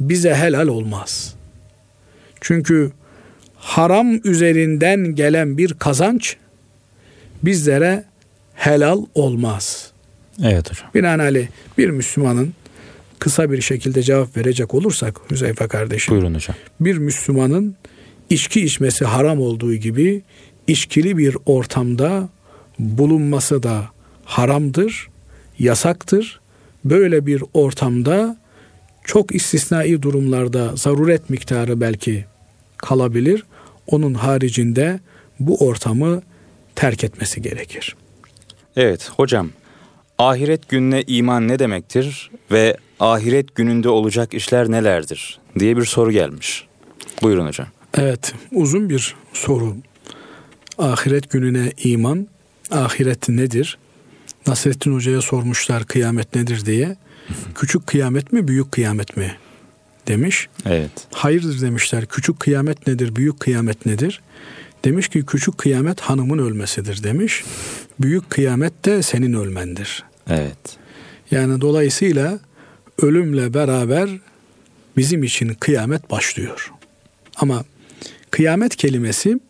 bize 0.00 0.34
helal 0.34 0.68
olmaz. 0.68 1.34
Çünkü 2.40 2.92
haram 3.56 4.20
üzerinden 4.24 5.14
gelen 5.14 5.58
bir 5.58 5.74
kazanç 5.74 6.36
bizlere 7.42 8.04
helal 8.54 9.02
olmaz. 9.14 9.92
Evet 10.44 10.70
hocam. 10.70 10.90
Binaenaleyh 10.94 11.46
bir 11.78 11.90
Müslümanın 11.90 12.52
kısa 13.18 13.52
bir 13.52 13.60
şekilde 13.60 14.02
cevap 14.02 14.36
verecek 14.36 14.74
olursak 14.74 15.20
Hüzeyfe 15.30 15.68
kardeşim. 15.68 16.14
Buyurun 16.14 16.34
hocam. 16.34 16.56
Bir 16.80 16.98
Müslümanın 16.98 17.76
içki 18.30 18.64
içmesi 18.64 19.04
haram 19.04 19.40
olduğu 19.40 19.74
gibi 19.74 20.22
içkili 20.66 21.18
bir 21.18 21.36
ortamda 21.46 22.28
bulunması 22.78 23.62
da 23.62 23.95
haramdır, 24.26 25.08
yasaktır. 25.58 26.40
Böyle 26.84 27.26
bir 27.26 27.42
ortamda 27.54 28.36
çok 29.04 29.34
istisnai 29.34 30.02
durumlarda 30.02 30.76
zaruret 30.76 31.30
miktarı 31.30 31.80
belki 31.80 32.24
kalabilir. 32.76 33.44
Onun 33.86 34.14
haricinde 34.14 35.00
bu 35.40 35.56
ortamı 35.66 36.22
terk 36.74 37.04
etmesi 37.04 37.42
gerekir. 37.42 37.96
Evet 38.76 39.10
hocam 39.16 39.50
ahiret 40.18 40.68
gününe 40.68 41.02
iman 41.06 41.48
ne 41.48 41.58
demektir 41.58 42.30
ve 42.50 42.76
ahiret 43.00 43.54
gününde 43.54 43.88
olacak 43.88 44.34
işler 44.34 44.70
nelerdir 44.70 45.38
diye 45.58 45.76
bir 45.76 45.84
soru 45.84 46.12
gelmiş. 46.12 46.66
Buyurun 47.22 47.46
hocam. 47.46 47.66
Evet 47.94 48.34
uzun 48.52 48.90
bir 48.90 49.14
soru. 49.32 49.76
Ahiret 50.78 51.30
gününe 51.30 51.72
iman, 51.84 52.28
ahiret 52.70 53.28
nedir? 53.28 53.78
Nasrettin 54.46 54.94
Hoca'ya 54.94 55.22
sormuşlar 55.22 55.84
kıyamet 55.84 56.34
nedir 56.34 56.66
diye. 56.66 56.96
Küçük 57.54 57.86
kıyamet 57.86 58.32
mi 58.32 58.48
büyük 58.48 58.72
kıyamet 58.72 59.16
mi 59.16 59.36
demiş. 60.06 60.48
Evet. 60.66 60.90
Hayırdır 61.12 61.60
demişler. 61.60 62.06
Küçük 62.06 62.40
kıyamet 62.40 62.86
nedir 62.86 63.16
büyük 63.16 63.40
kıyamet 63.40 63.86
nedir? 63.86 64.20
Demiş 64.84 65.08
ki 65.08 65.26
küçük 65.26 65.58
kıyamet 65.58 66.00
hanımın 66.00 66.38
ölmesidir 66.38 67.02
demiş. 67.02 67.44
Büyük 68.00 68.30
kıyamet 68.30 68.84
de 68.84 69.02
senin 69.02 69.32
ölmendir. 69.32 70.04
Evet. 70.30 70.76
Yani 71.30 71.60
dolayısıyla 71.60 72.38
ölümle 73.02 73.54
beraber 73.54 74.10
bizim 74.96 75.22
için 75.22 75.54
kıyamet 75.54 76.10
başlıyor. 76.10 76.72
Ama 77.36 77.64
kıyamet 78.30 78.76
kelimesi 78.76 79.40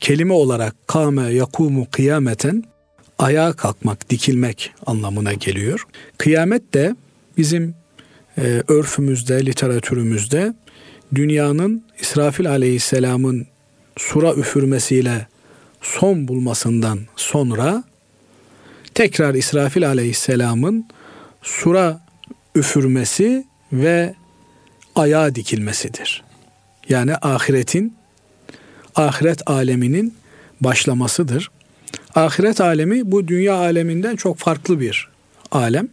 kelime 0.00 0.32
olarak 0.32 0.88
kame 0.88 1.22
yakumu 1.22 1.86
kıyameten 1.90 2.64
ayağa 3.18 3.52
kalkmak, 3.52 4.10
dikilmek 4.10 4.74
anlamına 4.86 5.32
geliyor. 5.32 5.86
Kıyamet 6.18 6.74
de 6.74 6.96
bizim 7.36 7.74
e, 8.38 8.62
örfümüzde, 8.68 9.46
literatürümüzde 9.46 10.54
dünyanın 11.14 11.84
İsrafil 12.00 12.50
aleyhisselamın 12.50 13.46
sura 13.96 14.34
üfürmesiyle 14.34 15.26
son 15.82 16.28
bulmasından 16.28 17.00
sonra 17.16 17.84
tekrar 18.94 19.34
İsrafil 19.34 19.88
aleyhisselamın 19.88 20.86
sura 21.42 22.00
üfürmesi 22.54 23.46
ve 23.72 24.14
ayağa 24.94 25.34
dikilmesidir. 25.34 26.22
Yani 26.88 27.16
ahiretin, 27.16 27.96
ahiret 28.94 29.50
aleminin 29.50 30.14
başlamasıdır. 30.60 31.50
Ahiret 32.14 32.60
alemi 32.60 33.12
bu 33.12 33.28
dünya 33.28 33.54
aleminden 33.54 34.16
çok 34.16 34.38
farklı 34.38 34.80
bir 34.80 35.08
alem. 35.52 35.88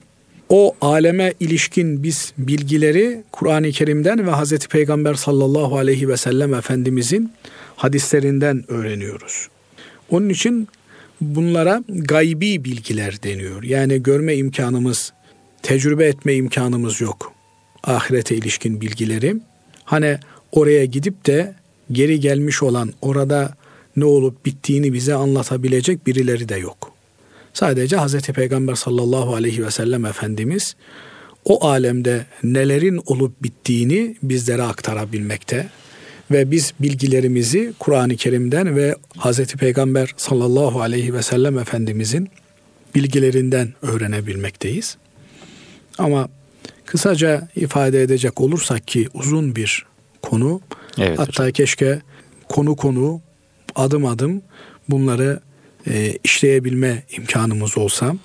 O 0.50 0.76
aleme 0.82 1.34
ilişkin 1.40 2.04
biz 2.04 2.34
bilgileri 2.38 3.24
Kur'an-ı 3.32 3.72
Kerim'den 3.72 4.28
ve 4.28 4.32
Hazreti 4.32 4.68
Peygamber 4.68 5.14
sallallahu 5.14 5.78
aleyhi 5.78 6.10
ve 6.10 6.18
sellem 6.18 6.54
Efendimizin 6.54 7.32
hadislerinden 7.76 8.72
öğreniyoruz. 8.72 9.48
Onun 10.10 10.30
için 10.30 10.68
bunlara 11.22 11.84
gaybi 11.90 12.64
bilgiler 12.64 13.24
deniyor. 13.24 13.64
Yani 13.64 14.04
görme 14.04 14.36
imkanımız, 14.36 15.14
tecrübe 15.64 16.06
etme 16.06 16.34
imkanımız 16.34 17.02
yok. 17.02 17.34
Ahirete 17.84 18.36
ilişkin 18.36 18.82
bilgileri. 18.82 19.36
Hani 19.84 20.18
oraya 20.52 20.86
gidip 20.86 21.26
de 21.26 21.56
geri 21.92 22.20
gelmiş 22.20 22.64
olan 22.64 22.94
orada 23.02 23.54
ne 23.96 24.06
olup 24.06 24.46
bittiğini 24.46 24.94
bize 24.94 25.14
anlatabilecek 25.14 26.08
birileri 26.08 26.50
de 26.50 26.56
yok. 26.56 26.92
Sadece 27.54 27.98
Hz. 27.98 28.22
Peygamber 28.22 28.76
sallallahu 28.76 29.36
aleyhi 29.36 29.66
ve 29.66 29.72
sellem 29.72 30.06
Efendimiz 30.06 30.76
o 31.46 31.68
alemde 31.68 32.26
nelerin 32.44 33.02
olup 33.06 33.44
bittiğini 33.44 34.16
bizlere 34.24 34.64
aktarabilmekte 34.64 35.70
ve 36.32 36.52
biz 36.52 36.74
bilgilerimizi 36.80 37.74
Kur'an-ı 37.80 38.16
Kerim'den 38.16 38.76
ve 38.76 38.96
Hz. 39.20 39.46
Peygamber 39.46 40.14
sallallahu 40.18 40.82
aleyhi 40.82 41.14
ve 41.14 41.22
sellem 41.24 41.58
Efendimizin 41.58 42.30
bilgilerinden 42.96 43.74
öğrenebilmekteyiz. 43.82 44.98
Ama 45.98 46.30
kısaca 46.86 47.48
ifade 47.56 48.02
edecek 48.02 48.42
olursak 48.42 48.88
ki 48.88 49.08
uzun 49.14 49.56
bir 49.56 49.86
konu. 50.22 50.62
Evet, 50.98 51.20
hatta 51.20 51.44
hocam. 51.44 51.52
keşke 51.52 52.02
konu 52.50 52.76
konu 52.76 53.22
adım 53.76 54.06
adım 54.06 54.42
bunları 54.90 55.40
e, 55.88 56.14
işleyebilme 56.24 57.04
imkanımız 57.18 57.78
olsa. 57.78 58.16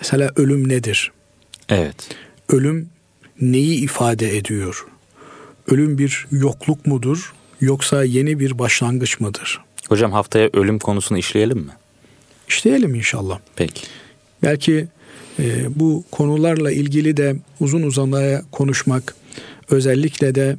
Mesela 0.00 0.30
ölüm 0.36 0.68
nedir? 0.68 1.12
Evet. 1.68 1.96
Ölüm 2.48 2.88
neyi 3.40 3.80
ifade 3.80 4.36
ediyor? 4.36 4.86
Ölüm 5.66 5.98
bir 5.98 6.26
yokluk 6.30 6.86
mudur 6.86 7.34
yoksa 7.60 8.04
yeni 8.04 8.40
bir 8.40 8.58
başlangıç 8.58 9.20
mıdır? 9.20 9.60
Hocam 9.88 10.12
haftaya 10.12 10.50
ölüm 10.52 10.78
konusunu 10.78 11.18
işleyelim 11.18 11.58
mi? 11.58 11.72
İşleyelim 12.48 12.94
inşallah. 12.94 13.38
Peki. 13.56 13.86
Belki 14.42 14.86
e, 15.38 15.80
bu 15.80 16.04
konularla 16.10 16.72
ilgili 16.72 17.16
de 17.16 17.36
uzun 17.60 17.82
uzamaya 17.82 18.42
konuşmak, 18.52 19.14
özellikle 19.70 20.34
de 20.34 20.56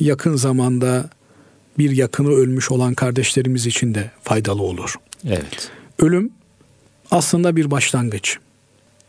yakın 0.00 0.36
zamanda 0.36 1.10
bir 1.78 1.90
yakını 1.90 2.28
ölmüş 2.28 2.70
olan 2.70 2.94
kardeşlerimiz 2.94 3.66
için 3.66 3.94
de 3.94 4.10
faydalı 4.22 4.62
olur. 4.62 4.94
Evet. 5.26 5.70
Ölüm 5.98 6.30
aslında 7.10 7.56
bir 7.56 7.70
başlangıç. 7.70 8.38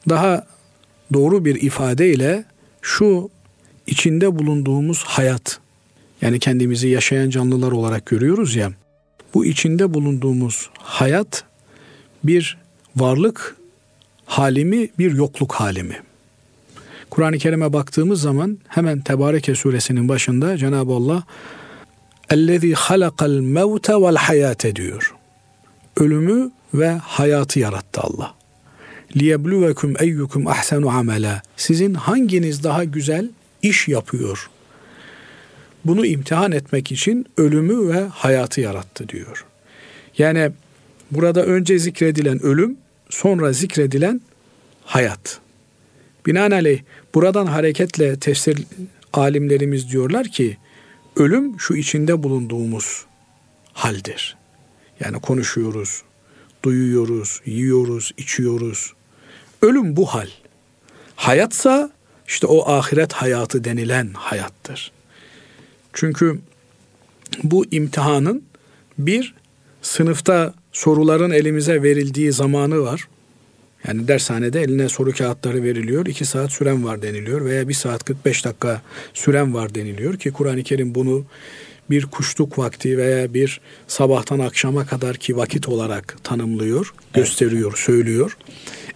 Daha 0.10 0.48
doğru 1.14 1.46
bir 1.46 1.62
ifadeyle 1.62 2.46
şu 2.82 3.30
içinde 3.88 4.40
bulunduğumuz 4.40 5.04
hayat 5.04 5.60
yani 6.22 6.40
kendimizi 6.40 6.88
yaşayan 6.88 7.30
canlılar 7.30 7.72
olarak 7.72 8.06
görüyoruz 8.06 8.56
ya 8.56 8.72
bu 9.34 9.46
içinde 9.46 9.94
bulunduğumuz 9.94 10.70
hayat 10.78 11.44
bir 12.24 12.58
varlık 12.96 13.56
halimi 14.26 14.90
bir 15.00 15.12
yokluk 15.12 15.54
halimi. 15.54 16.00
Kur'an-ı 17.10 17.38
Kerim'e 17.38 17.74
baktığımız 17.74 18.22
zaman 18.22 18.58
hemen 18.68 19.02
Tebareke 19.02 19.56
suresinin 19.56 20.10
başında 20.10 20.58
Cenab-ı 20.58 20.94
Allah 20.94 21.24
Ellezî 22.30 22.74
halakal 22.74 23.30
mevte 23.30 23.94
vel 23.94 24.16
hayate 24.16 24.76
diyor. 24.76 25.16
Ölümü 25.98 26.52
ve 26.74 26.90
hayatı 26.90 27.60
yarattı 27.60 28.02
Allah. 28.02 28.36
Liyebluvekum 29.18 29.94
eyyukum 30.00 30.48
ahsenu 30.48 30.90
amela. 30.90 31.42
Sizin 31.58 31.94
hanginiz 31.94 32.64
daha 32.64 32.84
güzel 32.84 33.30
iş 33.62 33.88
yapıyor? 33.88 34.50
Bunu 35.86 36.06
imtihan 36.06 36.52
etmek 36.52 36.92
için 36.92 37.26
ölümü 37.38 37.94
ve 37.94 38.08
hayatı 38.08 38.62
yarattı 38.62 39.10
diyor. 39.10 39.46
Yani 40.18 40.52
burada 41.12 41.46
önce 41.46 41.80
zikredilen 41.80 42.44
ölüm, 42.44 42.78
sonra 43.10 43.54
zikredilen 43.54 44.22
hayat. 44.86 45.40
Binaenaleyh 46.26 46.82
buradan 47.14 47.46
hareketle 47.46 48.20
tefsir 48.20 48.64
alimlerimiz 49.14 49.92
diyorlar 49.92 50.28
ki 50.28 50.58
ölüm 51.16 51.60
şu 51.60 51.76
içinde 51.76 52.24
bulunduğumuz 52.24 53.06
haldir. 53.74 54.38
Yani 55.00 55.20
konuşuyoruz, 55.20 56.02
duyuyoruz, 56.64 57.42
yiyoruz, 57.46 58.12
içiyoruz. 58.18 58.94
Ölüm 59.62 59.96
bu 59.96 60.06
hal. 60.06 60.28
Hayatsa 61.16 61.92
işte 62.28 62.48
o 62.48 62.72
ahiret 62.72 63.14
hayatı 63.14 63.64
denilen 63.64 64.14
hayattır. 64.14 64.92
Çünkü 65.94 66.40
bu 67.44 67.66
imtihanın 67.72 68.44
bir 68.98 69.34
sınıfta 69.82 70.54
soruların 70.74 71.32
elimize 71.32 71.84
verildiği 71.84 72.32
zamanı 72.32 72.82
var. 72.82 73.08
Yani 73.88 74.08
dershanede 74.08 74.62
eline 74.62 74.90
soru 74.90 75.12
kağıtları 75.12 75.64
veriliyor. 75.64 76.06
2 76.06 76.26
saat 76.26 76.52
süren 76.52 76.86
var 76.86 77.02
deniliyor 77.02 77.46
veya 77.46 77.68
1 77.68 77.74
saat 77.74 78.04
45 78.04 78.46
dakika 78.46 78.82
süren 79.14 79.54
var 79.54 79.76
deniliyor 79.76 80.18
ki 80.18 80.32
Kur'an-ı 80.32 80.64
Kerim 80.64 80.96
bunu 80.96 81.26
bir 81.90 82.06
kuşluk 82.06 82.60
vakti 82.60 82.98
veya 82.98 83.34
bir 83.34 83.62
sabahtan 83.88 84.40
akşama 84.40 84.86
kadar 84.86 85.18
ki 85.18 85.38
vakit 85.38 85.68
olarak 85.68 86.18
tanımlıyor, 86.24 86.94
gösteriyor, 87.14 87.78
söylüyor. 87.78 88.38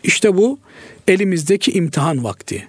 İşte 0.03 0.37
bu 0.37 0.59
elimizdeki 1.07 1.71
imtihan 1.71 2.23
vakti. 2.23 2.67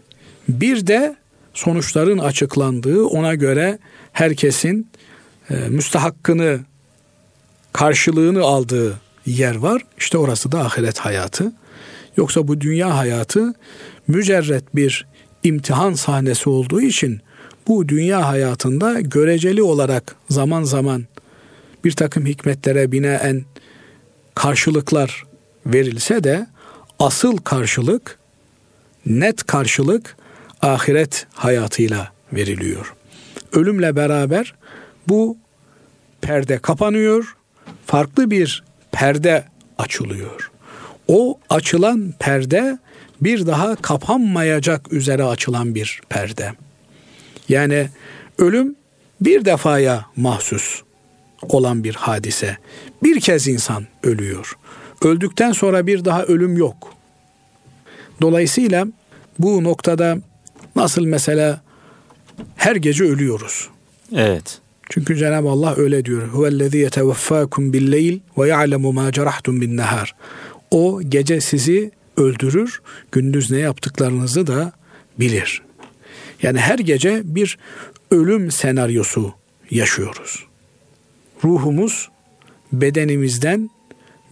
Bir 0.48 0.86
de 0.86 1.16
sonuçların 1.54 2.18
açıklandığı 2.18 3.04
ona 3.04 3.34
göre 3.34 3.78
herkesin 4.12 4.88
e, 5.50 5.54
müstahakkını 5.54 6.60
karşılığını 7.72 8.42
aldığı 8.42 9.00
yer 9.26 9.54
var. 9.54 9.82
İşte 9.98 10.18
orası 10.18 10.52
da 10.52 10.60
ahiret 10.60 10.98
hayatı. 10.98 11.52
Yoksa 12.16 12.48
bu 12.48 12.60
dünya 12.60 12.96
hayatı 12.96 13.54
mücerret 14.08 14.76
bir 14.76 15.06
imtihan 15.42 15.94
sahnesi 15.94 16.50
olduğu 16.50 16.80
için 16.80 17.20
bu 17.68 17.88
dünya 17.88 18.28
hayatında 18.28 19.00
göreceli 19.00 19.62
olarak 19.62 20.16
zaman 20.30 20.62
zaman 20.62 21.04
bir 21.84 21.92
takım 21.92 22.26
hikmetlere 22.26 22.92
binaen 22.92 23.44
karşılıklar 24.34 25.24
verilse 25.66 26.24
de 26.24 26.46
asıl 26.98 27.36
karşılık 27.36 28.18
net 29.06 29.46
karşılık 29.46 30.16
ahiret 30.62 31.26
hayatıyla 31.34 32.12
veriliyor. 32.32 32.94
Ölümle 33.52 33.96
beraber 33.96 34.54
bu 35.08 35.38
perde 36.20 36.58
kapanıyor, 36.58 37.36
farklı 37.86 38.30
bir 38.30 38.64
perde 38.92 39.44
açılıyor. 39.78 40.50
O 41.12 41.38
açılan 41.48 42.14
perde 42.18 42.78
bir 43.20 43.46
daha 43.46 43.76
kapanmayacak 43.76 44.92
üzere 44.92 45.24
açılan 45.24 45.74
bir 45.74 46.00
perde. 46.08 46.52
Yani 47.48 47.88
ölüm 48.38 48.76
bir 49.20 49.44
defaya 49.44 50.06
mahsus 50.16 50.82
olan 51.42 51.84
bir 51.84 51.94
hadise. 51.94 52.56
Bir 53.02 53.20
kez 53.20 53.48
insan 53.48 53.86
ölüyor. 54.02 54.58
Öldükten 55.04 55.52
sonra 55.52 55.86
bir 55.86 56.04
daha 56.04 56.24
ölüm 56.24 56.56
yok. 56.56 56.94
Dolayısıyla 58.22 58.86
bu 59.38 59.64
noktada 59.64 60.18
nasıl 60.76 61.04
mesela 61.04 61.60
her 62.56 62.76
gece 62.76 63.04
ölüyoruz. 63.04 63.68
Evet. 64.16 64.60
Çünkü 64.90 65.16
Cenab-ı 65.16 65.48
Allah 65.48 65.74
öyle 65.76 66.04
diyor. 66.04 66.28
Huvellezî 66.28 66.78
yeteveffâkum 66.78 67.72
billeyl 67.72 68.18
ve 68.38 68.48
ya'lemu 68.48 68.92
mâ 68.92 69.12
cerahtum 69.12 69.60
bin 69.60 69.76
nehar. 69.76 70.14
O 70.70 71.00
gece 71.08 71.40
sizi 71.40 71.90
öldürür, 72.16 72.82
gündüz 73.12 73.50
ne 73.50 73.58
yaptıklarınızı 73.58 74.46
da 74.46 74.72
bilir. 75.18 75.62
Yani 76.42 76.58
her 76.58 76.78
gece 76.78 77.22
bir 77.24 77.58
ölüm 78.10 78.50
senaryosu 78.50 79.34
yaşıyoruz. 79.70 80.46
Ruhumuz 81.44 82.08
bedenimizden 82.72 83.70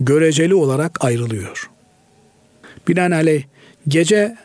göreceli 0.00 0.54
olarak 0.54 1.04
ayrılıyor. 1.04 1.70
Binaenaleyh 2.88 3.44
gece 3.88 4.36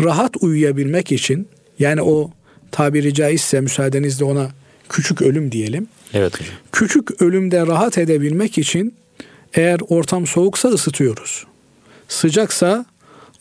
rahat 0.00 0.36
uyuyabilmek 0.40 1.12
için 1.12 1.48
yani 1.78 2.02
o 2.02 2.30
tabiri 2.70 3.14
caizse 3.14 3.60
müsaadenizle 3.60 4.24
ona 4.24 4.50
küçük 4.88 5.22
ölüm 5.22 5.52
diyelim. 5.52 5.88
Evet 6.14 6.40
hocam. 6.40 6.54
Küçük 6.72 7.22
ölümde 7.22 7.66
rahat 7.66 7.98
edebilmek 7.98 8.58
için 8.58 8.94
eğer 9.54 9.80
ortam 9.88 10.26
soğuksa 10.26 10.68
ısıtıyoruz. 10.68 11.46
Sıcaksa 12.08 12.86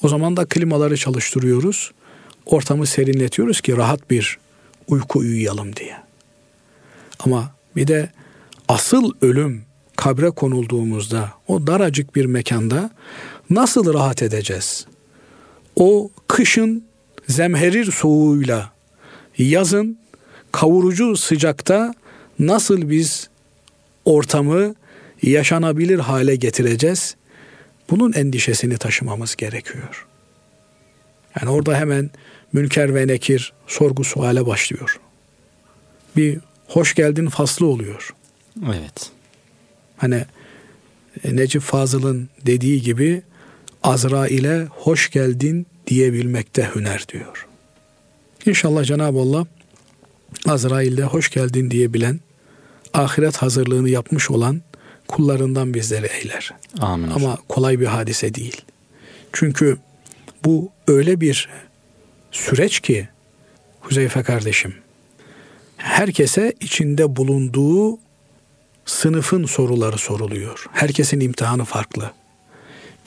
o 0.04 0.08
zaman 0.08 0.38
da 0.38 0.46
klimaları 0.46 0.98
çalıştırıyoruz. 0.98 1.91
Ortamı 2.46 2.86
serinletiyoruz 2.86 3.62
ki 3.62 3.78
rahat 3.78 4.12
bir 4.12 4.38
uyku 4.88 5.20
uyuyalım 5.20 5.76
diye. 5.76 5.96
Ama 7.20 7.52
bir 7.76 7.88
de 7.88 8.10
asıl 8.67 9.12
ölüm 9.22 9.63
kabre 9.96 10.30
konulduğumuzda 10.30 11.32
o 11.48 11.67
daracık 11.67 12.15
bir 12.15 12.26
mekanda 12.26 12.89
nasıl 13.50 13.93
rahat 13.93 14.22
edeceğiz? 14.22 14.86
O 15.76 16.10
kışın 16.28 16.84
zemherir 17.28 17.91
soğuğuyla, 17.91 18.72
yazın 19.38 20.00
kavurucu 20.52 21.17
sıcakta 21.17 21.93
nasıl 22.39 22.89
biz 22.89 23.30
ortamı 24.06 24.76
yaşanabilir 25.22 26.00
hale 26.00 26.36
getireceğiz? 26.36 27.16
Bunun 27.90 28.14
endişesini 28.14 28.78
taşımamız 28.78 29.36
gerekiyor. 29.36 30.08
Yani 31.40 31.50
orada 31.50 31.78
hemen 31.78 32.10
münker 32.54 32.96
ve 32.96 33.08
nekir 33.08 33.54
sorgu 33.68 34.04
suale 34.04 34.46
başlıyor. 34.46 35.00
Bir 36.16 36.40
hoş 36.68 36.96
geldin 36.96 37.28
faslı 37.28 37.66
oluyor. 37.66 38.14
Evet. 38.66 39.12
Hani 39.98 40.26
e, 41.24 41.36
Necip 41.36 41.62
Fazıl'ın 41.62 42.30
dediği 42.46 42.82
gibi 42.82 43.22
Azrail'e 43.84 44.68
hoş 44.70 45.10
geldin 45.12 45.68
diyebilmekte 45.88 46.70
hüner 46.76 47.06
diyor. 47.14 47.48
İnşallah 48.46 48.84
Cenab-ı 48.84 49.20
Allah 49.20 49.46
Azrail'de 50.48 51.04
hoş 51.04 51.30
geldin 51.30 51.72
diyebilen, 51.72 52.20
ahiret 52.94 53.38
hazırlığını 53.38 53.90
yapmış 53.90 54.32
olan 54.32 54.62
kullarından 55.08 55.74
bizleri 55.74 56.06
eyler. 56.06 56.54
Amin. 56.80 57.10
Ama 57.10 57.38
kolay 57.50 57.80
bir 57.80 57.86
hadise 57.86 58.34
değil. 58.34 58.62
Çünkü 59.34 59.78
bu 60.46 60.70
öyle 60.88 61.22
bir 61.22 61.50
süreç 62.32 62.80
ki 62.80 63.10
Huzeyfe 63.82 64.24
kardeşim 64.24 64.74
herkese 65.78 66.54
içinde 66.60 67.15
bulunduğu 67.15 68.00
sınıfın 68.86 69.46
soruları 69.46 69.98
soruluyor. 69.98 70.65
Herkesin 70.72 71.20
imtihanı 71.20 71.65
farklı. 71.65 72.12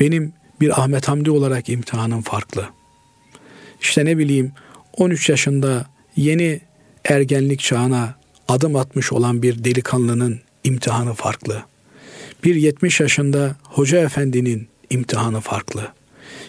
Benim 0.00 0.32
bir 0.60 0.80
Ahmet 0.80 1.08
Hamdi 1.08 1.30
olarak 1.30 1.68
imtihanım 1.68 2.22
farklı. 2.22 2.68
İşte 3.80 4.04
ne 4.04 4.18
bileyim 4.18 4.52
13 4.96 5.28
yaşında 5.28 5.86
yeni 6.16 6.60
ergenlik 7.04 7.60
çağına 7.60 8.14
adım 8.48 8.76
atmış 8.76 9.12
olan 9.12 9.42
bir 9.42 9.64
delikanlının 9.64 10.40
imtihanı 10.64 11.14
farklı. 11.14 11.62
Bir 12.44 12.54
70 12.54 13.00
yaşında 13.00 13.56
hoca 13.64 13.98
efendinin 13.98 14.68
imtihanı 14.90 15.40
farklı. 15.40 15.88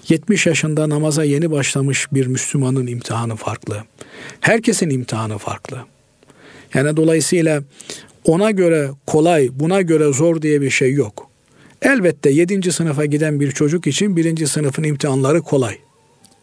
70 0.09 0.47
yaşında 0.47 0.89
namaza 0.89 1.23
yeni 1.23 1.51
başlamış 1.51 2.07
bir 2.13 2.27
Müslümanın 2.27 2.87
imtihanı 2.87 3.35
farklı. 3.35 3.83
Herkesin 4.39 4.89
imtihanı 4.89 5.37
farklı. 5.37 5.77
Yani 6.73 6.97
dolayısıyla 6.97 7.63
ona 8.25 8.51
göre 8.51 8.89
kolay, 9.07 9.49
buna 9.53 9.81
göre 9.81 10.13
zor 10.13 10.41
diye 10.41 10.61
bir 10.61 10.69
şey 10.69 10.93
yok. 10.93 11.29
Elbette 11.81 12.29
7. 12.29 12.71
sınıfa 12.71 13.05
giden 13.05 13.39
bir 13.39 13.51
çocuk 13.51 13.87
için 13.87 14.15
birinci 14.15 14.47
sınıfın 14.47 14.83
imtihanları 14.83 15.41
kolay. 15.41 15.77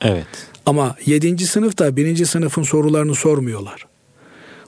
Evet. 0.01 0.27
Ama 0.67 0.97
7. 1.07 1.47
sınıfta 1.47 1.97
birinci 1.97 2.27
sınıfın 2.27 2.63
sorularını 2.63 3.15
sormuyorlar. 3.15 3.87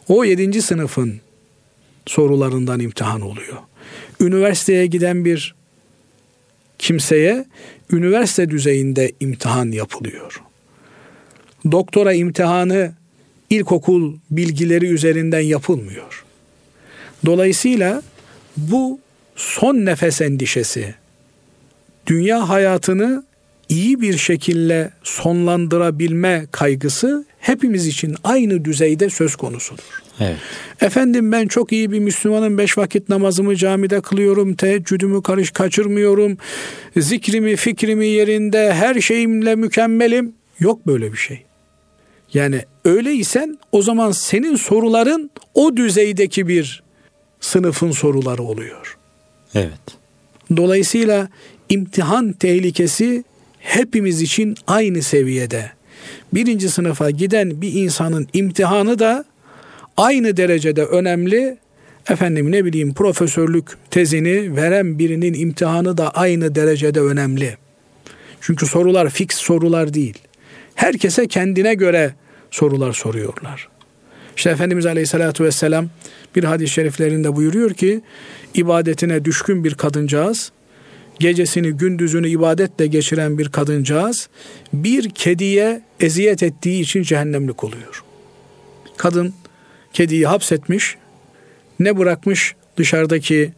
O 0.08 0.24
7. 0.24 0.62
sınıfın 0.62 1.20
sorularından 2.06 2.80
imtihan 2.80 3.20
oluyor. 3.20 3.56
Üniversiteye 4.20 4.86
giden 4.86 5.24
bir 5.24 5.54
kimseye 6.78 7.44
üniversite 7.92 8.50
düzeyinde 8.50 9.12
imtihan 9.20 9.72
yapılıyor. 9.72 10.42
Doktora 11.72 12.12
imtihanı 12.12 12.92
ilkokul 13.50 14.16
bilgileri 14.30 14.86
üzerinden 14.86 15.40
yapılmıyor. 15.40 16.24
Dolayısıyla 17.26 18.02
bu 18.56 19.00
son 19.36 19.74
nefes 19.74 20.20
endişesi 20.20 20.94
dünya 22.06 22.48
hayatını 22.48 23.24
iyi 23.68 24.00
bir 24.00 24.18
şekilde 24.18 24.90
sonlandırabilme 25.02 26.46
kaygısı 26.50 27.24
hepimiz 27.38 27.86
için 27.86 28.16
aynı 28.24 28.64
düzeyde 28.64 29.10
söz 29.10 29.36
konusudur. 29.36 30.02
Evet. 30.20 30.36
Efendim 30.80 31.32
ben 31.32 31.46
çok 31.46 31.72
iyi 31.72 31.92
bir 31.92 31.98
Müslümanım. 31.98 32.58
Beş 32.58 32.78
vakit 32.78 33.08
namazımı 33.08 33.56
camide 33.56 34.00
kılıyorum. 34.00 34.54
Teheccüdümü 34.54 35.22
karış 35.22 35.50
kaçırmıyorum. 35.50 36.38
Zikrimi, 36.96 37.56
fikrimi 37.56 38.06
yerinde. 38.06 38.72
Her 38.72 39.00
şeyimle 39.00 39.54
mükemmelim. 39.54 40.34
Yok 40.60 40.86
böyle 40.86 41.12
bir 41.12 41.18
şey. 41.18 41.42
Yani 42.34 42.62
öyleysen 42.84 43.58
o 43.72 43.82
zaman 43.82 44.12
senin 44.12 44.56
soruların 44.56 45.30
o 45.54 45.76
düzeydeki 45.76 46.48
bir 46.48 46.82
sınıfın 47.40 47.90
soruları 47.90 48.42
oluyor. 48.42 48.98
Evet. 49.54 49.98
Dolayısıyla 50.56 51.28
imtihan 51.68 52.32
tehlikesi 52.32 53.24
hepimiz 53.58 54.22
için 54.22 54.56
aynı 54.66 55.02
seviyede. 55.02 55.70
Birinci 56.32 56.68
sınıfa 56.68 57.10
giden 57.10 57.62
bir 57.62 57.72
insanın 57.72 58.28
imtihanı 58.32 58.98
da 58.98 59.24
aynı 59.96 60.36
derecede 60.36 60.84
önemli. 60.84 61.58
Efendim 62.10 62.52
ne 62.52 62.64
bileyim 62.64 62.94
profesörlük 62.94 63.68
tezini 63.90 64.56
veren 64.56 64.98
birinin 64.98 65.34
imtihanı 65.34 65.98
da 65.98 66.10
aynı 66.10 66.54
derecede 66.54 67.00
önemli. 67.00 67.56
Çünkü 68.40 68.66
sorular 68.66 69.10
fix 69.10 69.30
sorular 69.34 69.94
değil. 69.94 70.18
Herkese 70.74 71.28
kendine 71.28 71.74
göre 71.74 72.14
sorular 72.50 72.92
soruyorlar. 72.92 73.68
İşte 74.36 74.50
Efendimiz 74.50 74.86
Aleyhisselatü 74.86 75.44
Vesselam 75.44 75.88
bir 76.36 76.44
hadis-i 76.44 76.72
şeriflerinde 76.72 77.36
buyuruyor 77.36 77.70
ki 77.70 78.00
ibadetine 78.54 79.24
düşkün 79.24 79.64
bir 79.64 79.74
kadıncağız, 79.74 80.52
gecesini 81.18 81.70
gündüzünü 81.70 82.28
ibadetle 82.28 82.86
geçiren 82.86 83.38
bir 83.38 83.48
kadıncağız 83.48 84.28
bir 84.72 85.10
kediye 85.10 85.82
eziyet 86.00 86.42
ettiği 86.42 86.80
için 86.80 87.02
cehennemlik 87.02 87.64
oluyor. 87.64 88.04
Kadın 88.96 89.34
kediyi 89.92 90.26
hapsetmiş, 90.26 90.96
ne 91.80 91.98
bırakmış 91.98 92.54
dışarıdaki 92.76 93.52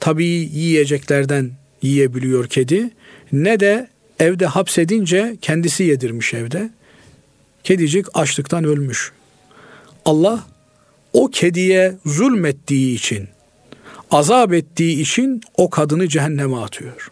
tabii 0.00 0.48
yiyeceklerden 0.52 1.50
yiyebiliyor 1.82 2.46
kedi, 2.46 2.90
ne 3.32 3.60
de 3.60 3.88
evde 4.18 4.46
hapsedince 4.46 5.36
kendisi 5.42 5.84
yedirmiş 5.84 6.34
evde. 6.34 6.70
Kedicik 7.64 8.06
açlıktan 8.14 8.64
ölmüş. 8.64 9.12
Allah 10.04 10.46
o 11.12 11.28
kediye 11.28 11.94
zulmettiği 12.06 12.94
için, 12.94 13.28
azap 14.10 14.52
ettiği 14.52 15.00
için 15.00 15.40
o 15.56 15.70
kadını 15.70 16.08
cehenneme 16.08 16.56
atıyor. 16.56 17.10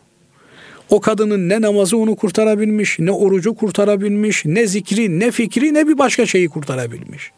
O 0.91 1.01
kadının 1.01 1.49
ne 1.49 1.61
namazı 1.61 1.97
onu 1.97 2.17
kurtarabilmiş, 2.17 2.99
ne 2.99 3.11
orucu 3.11 3.55
kurtarabilmiş, 3.55 4.45
ne 4.45 4.67
zikri, 4.67 5.21
ne 5.21 5.31
fikri, 5.31 5.75
ne 5.75 5.89
bir 5.89 5.99
başka 5.99 6.27
şeyi 6.27 6.49
kurtarabilmiş. 6.49 7.31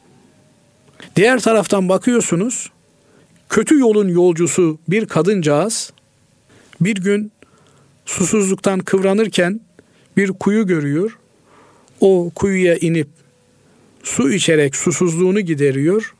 Diğer 1.17 1.41
taraftan 1.41 1.89
bakıyorsunuz, 1.89 2.71
kötü 3.49 3.79
yolun 3.79 4.09
yolcusu 4.09 4.79
bir 4.89 5.07
kadıncağız 5.07 5.93
bir 6.81 6.97
gün 6.97 7.33
susuzluktan 8.07 8.81
kıvranırken 8.81 9.61
bir 10.17 10.29
kuyu 10.33 10.67
görüyor. 10.67 11.19
O 12.01 12.31
kuyuya 12.35 12.77
inip 12.77 13.09
su 14.03 14.33
içerek 14.33 14.77
susuzluğunu 14.77 15.41
gideriyor. 15.41 16.15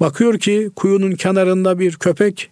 Bakıyor 0.00 0.38
ki 0.38 0.70
kuyunun 0.76 1.12
kenarında 1.12 1.78
bir 1.78 1.96
köpek 1.96 2.50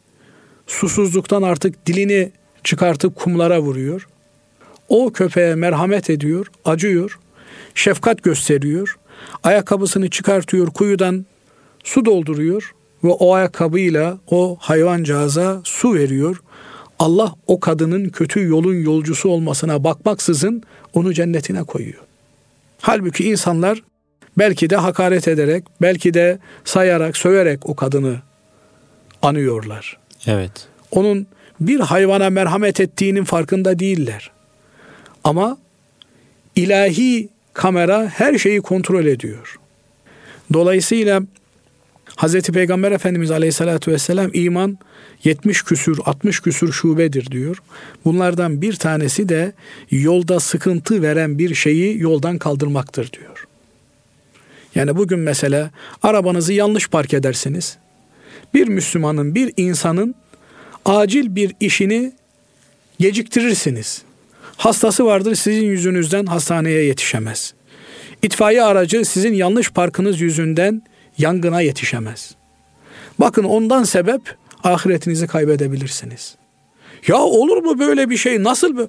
susuzluktan 0.66 1.42
artık 1.42 1.86
dilini 1.86 2.32
çıkartıp 2.64 3.16
kumlara 3.16 3.60
vuruyor. 3.60 4.08
O 4.88 5.12
köpeğe 5.12 5.54
merhamet 5.54 6.10
ediyor, 6.10 6.46
acıyor, 6.64 7.18
şefkat 7.74 8.22
gösteriyor. 8.22 8.98
Ayakkabısını 9.44 10.10
çıkartıyor, 10.10 10.68
kuyudan 10.70 11.26
su 11.84 12.04
dolduruyor 12.04 12.74
ve 13.04 13.08
o 13.08 13.34
ayakkabıyla 13.34 14.18
o 14.30 14.56
hayvancağıza 14.60 15.60
su 15.64 15.94
veriyor. 15.94 16.42
Allah 16.98 17.34
o 17.46 17.60
kadının 17.60 18.08
kötü 18.08 18.48
yolun 18.48 18.74
yolcusu 18.74 19.28
olmasına 19.28 19.84
bakmaksızın 19.84 20.62
onu 20.94 21.14
cennetine 21.14 21.62
koyuyor. 21.62 22.00
Halbuki 22.80 23.24
insanlar 23.30 23.82
belki 24.38 24.70
de 24.70 24.76
hakaret 24.76 25.28
ederek, 25.28 25.64
belki 25.82 26.14
de 26.14 26.38
sayarak, 26.64 27.16
söverek 27.16 27.68
o 27.68 27.76
kadını 27.76 28.16
anıyorlar. 29.22 29.98
Evet. 30.26 30.52
Onun 30.90 31.26
bir 31.60 31.80
hayvana 31.80 32.30
merhamet 32.30 32.80
ettiğinin 32.80 33.24
farkında 33.24 33.78
değiller. 33.78 34.30
Ama 35.24 35.58
ilahi 36.56 37.28
kamera 37.52 38.08
her 38.08 38.38
şeyi 38.38 38.60
kontrol 38.60 39.06
ediyor. 39.06 39.58
Dolayısıyla 40.52 41.22
Hz. 42.16 42.42
Peygamber 42.42 42.92
Efendimiz 42.92 43.30
Aleyhisselatü 43.30 43.92
Vesselam 43.92 44.30
iman 44.32 44.78
70 45.24 45.62
küsür 45.62 45.98
60 46.04 46.40
küsür 46.40 46.72
şubedir 46.72 47.30
diyor. 47.30 47.62
Bunlardan 48.04 48.62
bir 48.62 48.76
tanesi 48.76 49.28
de 49.28 49.52
yolda 49.90 50.40
sıkıntı 50.40 51.02
veren 51.02 51.38
bir 51.38 51.54
şeyi 51.54 52.00
yoldan 52.00 52.38
kaldırmaktır 52.38 53.12
diyor. 53.12 53.46
Yani 54.74 54.96
bugün 54.96 55.18
mesela 55.18 55.70
arabanızı 56.02 56.52
yanlış 56.52 56.88
park 56.88 57.14
edersiniz. 57.14 57.76
Bir 58.54 58.68
Müslümanın, 58.68 59.34
bir 59.34 59.52
insanın 59.56 60.14
acil 60.84 61.36
bir 61.36 61.54
işini 61.60 62.12
geciktirirsiniz. 62.98 64.02
Hastası 64.60 65.06
vardır 65.06 65.34
sizin 65.34 65.64
yüzünüzden 65.64 66.26
hastaneye 66.26 66.84
yetişemez. 66.84 67.54
İtfaiye 68.22 68.62
aracı 68.62 69.04
sizin 69.04 69.32
yanlış 69.32 69.70
parkınız 69.70 70.20
yüzünden 70.20 70.82
yangına 71.18 71.60
yetişemez. 71.60 72.34
Bakın 73.18 73.44
ondan 73.44 73.82
sebep 73.82 74.20
ahiretinizi 74.64 75.26
kaybedebilirsiniz. 75.26 76.36
Ya 77.06 77.16
olur 77.16 77.56
mu 77.56 77.78
böyle 77.78 78.10
bir 78.10 78.16
şey? 78.16 78.42
Nasıl 78.42 78.76
bu? 78.76 78.88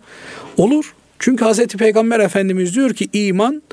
Olur. 0.57 0.93
Çünkü 1.19 1.45
Hazreti 1.45 1.77
Peygamber 1.77 2.19
Efendimiz 2.19 2.75
diyor 2.75 2.93
ki 2.93 3.09
iman 3.13 3.63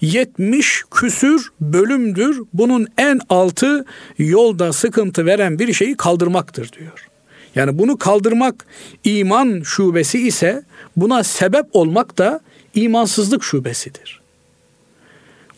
70 0.00 0.84
küsür 0.90 1.48
bölümdür. 1.60 2.42
Bunun 2.52 2.86
en 2.98 3.20
altı 3.28 3.84
yolda 4.18 4.72
sıkıntı 4.72 5.26
veren 5.26 5.58
bir 5.58 5.72
şeyi 5.72 5.96
kaldırmaktır 5.96 6.72
diyor. 6.72 7.08
Yani 7.54 7.78
bunu 7.78 7.96
kaldırmak 7.96 8.66
iman 9.04 9.62
şubesi 9.64 10.26
ise 10.26 10.62
buna 10.96 11.24
sebep 11.24 11.66
olmak 11.72 12.18
da 12.18 12.40
imansızlık 12.74 13.44
şubesidir. 13.44 14.20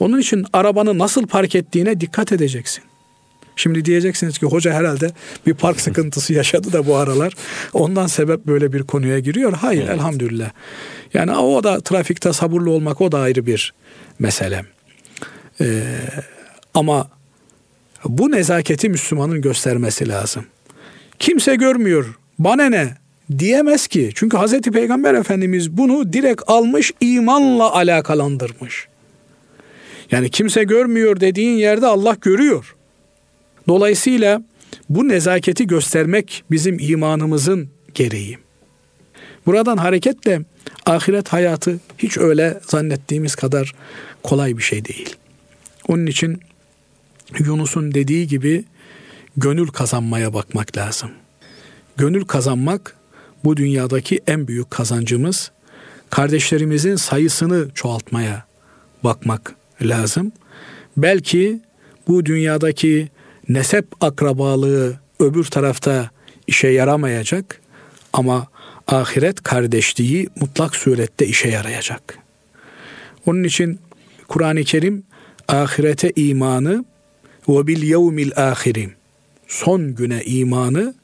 Onun 0.00 0.20
için 0.20 0.46
arabanı 0.52 0.98
nasıl 0.98 1.26
park 1.26 1.54
ettiğine 1.54 2.00
dikkat 2.00 2.32
edeceksin. 2.32 2.85
Şimdi 3.56 3.85
diyeceksiniz 3.85 4.38
ki 4.38 4.46
hoca 4.46 4.72
herhalde 4.72 5.11
bir 5.46 5.54
park 5.54 5.80
sıkıntısı 5.80 6.32
yaşadı 6.32 6.72
da 6.72 6.87
bu 6.87 6.96
aralar. 6.96 7.32
Ondan 7.72 8.06
sebep 8.06 8.46
böyle 8.46 8.72
bir 8.72 8.82
konuya 8.82 9.18
giriyor. 9.18 9.52
Hayır 9.52 9.82
evet. 9.82 9.94
elhamdülillah. 9.94 10.50
Yani 11.14 11.37
o 11.37 11.64
da 11.64 11.80
trafikte 11.80 12.32
sabırlı 12.32 12.70
olmak 12.70 13.00
o 13.00 13.12
da 13.12 13.18
ayrı 13.18 13.46
bir 13.46 13.74
mesele. 14.18 14.64
Ee, 15.61 15.82
ama 16.74 17.09
bu 18.04 18.30
nezaketi 18.30 18.88
Müslümanın 18.88 19.40
göstermesi 19.40 20.09
lazım. 20.09 20.46
Kimse 21.18 21.57
görmüyor. 21.57 22.18
Bana 22.38 22.64
ne? 22.64 22.94
Diyemez 23.38 23.87
ki. 23.87 24.11
Çünkü 24.14 24.37
Hazreti 24.37 24.70
Peygamber 24.70 25.14
Efendimiz 25.14 25.70
bunu 25.70 26.12
direkt 26.12 26.42
almış 26.46 26.92
imanla 27.00 27.72
alakalandırmış. 27.72 28.88
Yani 30.11 30.31
kimse 30.31 30.64
görmüyor 30.64 31.20
dediğin 31.20 31.57
yerde 31.57 31.87
Allah 31.87 32.16
görüyor. 32.20 32.76
Dolayısıyla 33.68 34.42
bu 34.88 35.09
nezaketi 35.09 35.66
göstermek 35.66 36.44
bizim 36.50 36.79
imanımızın 36.81 37.68
gereği. 37.94 38.38
Buradan 39.46 39.76
hareketle 39.76 40.40
ahiret 40.87 41.29
hayatı 41.29 41.81
hiç 41.98 42.18
öyle 42.18 42.61
zannettiğimiz 42.68 43.35
kadar 43.35 43.74
kolay 44.22 44.57
bir 44.57 44.62
şey 44.62 44.85
değil. 44.85 45.16
Onun 45.88 46.07
için 46.07 46.40
Yunus'un 47.38 47.94
dediği 47.94 48.26
gibi 48.26 48.64
gönül 49.37 49.68
kazanmaya 49.68 50.35
bakmak 50.35 50.77
lazım. 50.77 51.11
Gönül 51.96 52.25
kazanmak 52.25 52.96
bu 53.44 53.57
dünyadaki 53.57 54.20
en 54.27 54.49
büyük 54.49 54.70
kazancımız. 54.70 55.51
Kardeşlerimizin 56.11 56.96
sayısını 56.96 57.68
çoğaltmaya 57.75 58.46
bakmak 59.05 59.55
lazım. 59.83 60.33
Belki 60.96 61.61
bu 62.09 62.27
dünyadaki 62.27 63.09
nesep 63.49 63.87
akrabalığı 64.01 65.01
öbür 65.20 65.44
tarafta 65.44 66.11
işe 66.46 66.68
yaramayacak 66.68 67.61
ama 68.12 68.46
ahiret 68.87 69.42
kardeşliği 69.42 70.29
mutlak 70.40 70.77
surette 70.77 71.27
işe 71.27 71.49
yarayacak. 71.49 72.18
Onun 73.27 73.44
için 73.44 73.81
Kur'an-ı 74.29 74.64
Kerim 74.64 75.03
ahirete 75.49 76.12
imanı 76.16 76.85
ve 77.49 77.66
bil 77.66 77.83
yevmil 77.83 78.33
ahirim 78.37 78.94
son 79.46 79.94
güne 79.94 80.22
imanı 80.24 80.94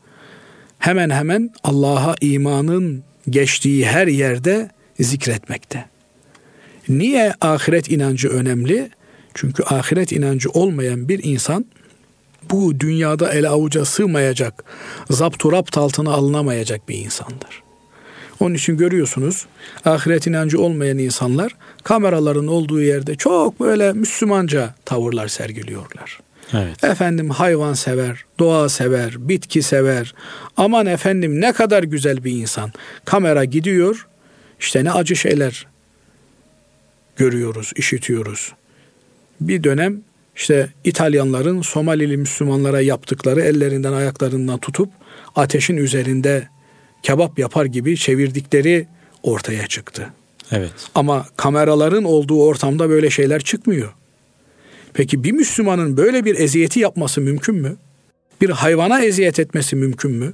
hemen 0.78 1.10
hemen 1.10 1.50
Allah'a 1.64 2.14
imanın 2.20 3.04
geçtiği 3.30 3.86
her 3.86 4.06
yerde 4.06 4.70
zikretmekte. 5.00 5.84
Niye 6.88 7.34
ahiret 7.40 7.90
inancı 7.90 8.28
önemli? 8.28 8.90
Çünkü 9.34 9.62
ahiret 9.62 10.12
inancı 10.12 10.50
olmayan 10.50 11.08
bir 11.08 11.20
insan 11.22 11.66
bu 12.50 12.80
dünyada 12.80 13.32
ele 13.32 13.48
avuca 13.48 13.84
sığmayacak, 13.84 14.64
zapturapt 15.10 15.78
altına 15.78 16.12
alınamayacak 16.12 16.88
bir 16.88 16.98
insandır. 16.98 17.62
Onun 18.40 18.54
için 18.54 18.76
görüyorsunuz 18.76 19.46
ahiret 19.84 20.26
inancı 20.26 20.60
olmayan 20.60 20.98
insanlar 20.98 21.56
kameraların 21.84 22.46
olduğu 22.46 22.80
yerde 22.80 23.14
çok 23.14 23.60
böyle 23.60 23.92
Müslümanca 23.92 24.74
tavırlar 24.84 25.28
sergiliyorlar. 25.28 26.18
Evet. 26.52 26.84
Efendim 26.84 27.30
hayvan 27.30 27.74
sever, 27.74 28.24
doğa 28.38 28.68
sever, 28.68 29.28
bitki 29.28 29.62
sever. 29.62 30.14
Aman 30.56 30.86
efendim 30.86 31.40
ne 31.40 31.52
kadar 31.52 31.82
güzel 31.82 32.24
bir 32.24 32.32
insan. 32.32 32.72
Kamera 33.04 33.44
gidiyor. 33.44 34.06
İşte 34.60 34.84
ne 34.84 34.92
acı 34.92 35.16
şeyler 35.16 35.66
görüyoruz, 37.16 37.72
işitiyoruz. 37.76 38.52
Bir 39.40 39.64
dönem 39.64 40.00
işte 40.36 40.68
İtalyanların 40.84 41.62
Somalili 41.62 42.16
Müslümanlara 42.16 42.80
yaptıkları 42.80 43.40
ellerinden 43.40 43.92
ayaklarından 43.92 44.58
tutup 44.58 44.88
ateşin 45.36 45.76
üzerinde 45.76 46.48
kebap 47.02 47.38
yapar 47.38 47.64
gibi 47.64 47.96
çevirdikleri 47.96 48.86
ortaya 49.22 49.66
çıktı. 49.66 50.10
Evet. 50.50 50.72
Ama 50.94 51.26
kameraların 51.36 52.04
olduğu 52.04 52.42
ortamda 52.42 52.88
böyle 52.88 53.10
şeyler 53.10 53.42
çıkmıyor. 53.42 53.92
Peki 54.94 55.24
bir 55.24 55.32
Müslümanın 55.32 55.96
böyle 55.96 56.24
bir 56.24 56.38
eziyeti 56.38 56.80
yapması 56.80 57.20
mümkün 57.20 57.54
mü? 57.54 57.76
Bir 58.40 58.50
hayvana 58.50 59.04
eziyet 59.04 59.38
etmesi 59.38 59.76
mümkün 59.76 60.10
mü? 60.10 60.32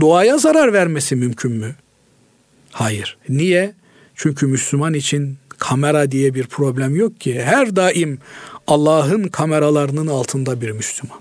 Doğaya 0.00 0.38
zarar 0.38 0.72
vermesi 0.72 1.16
mümkün 1.16 1.52
mü? 1.52 1.74
Hayır. 2.70 3.16
Niye? 3.28 3.74
Çünkü 4.14 4.46
Müslüman 4.46 4.94
için 4.94 5.36
kamera 5.58 6.10
diye 6.10 6.34
bir 6.34 6.46
problem 6.46 6.96
yok 6.96 7.20
ki. 7.20 7.42
Her 7.42 7.76
daim 7.76 8.18
Allah'ın 8.66 9.24
kameralarının 9.28 10.06
altında 10.06 10.60
bir 10.60 10.70
Müslüman. 10.70 11.20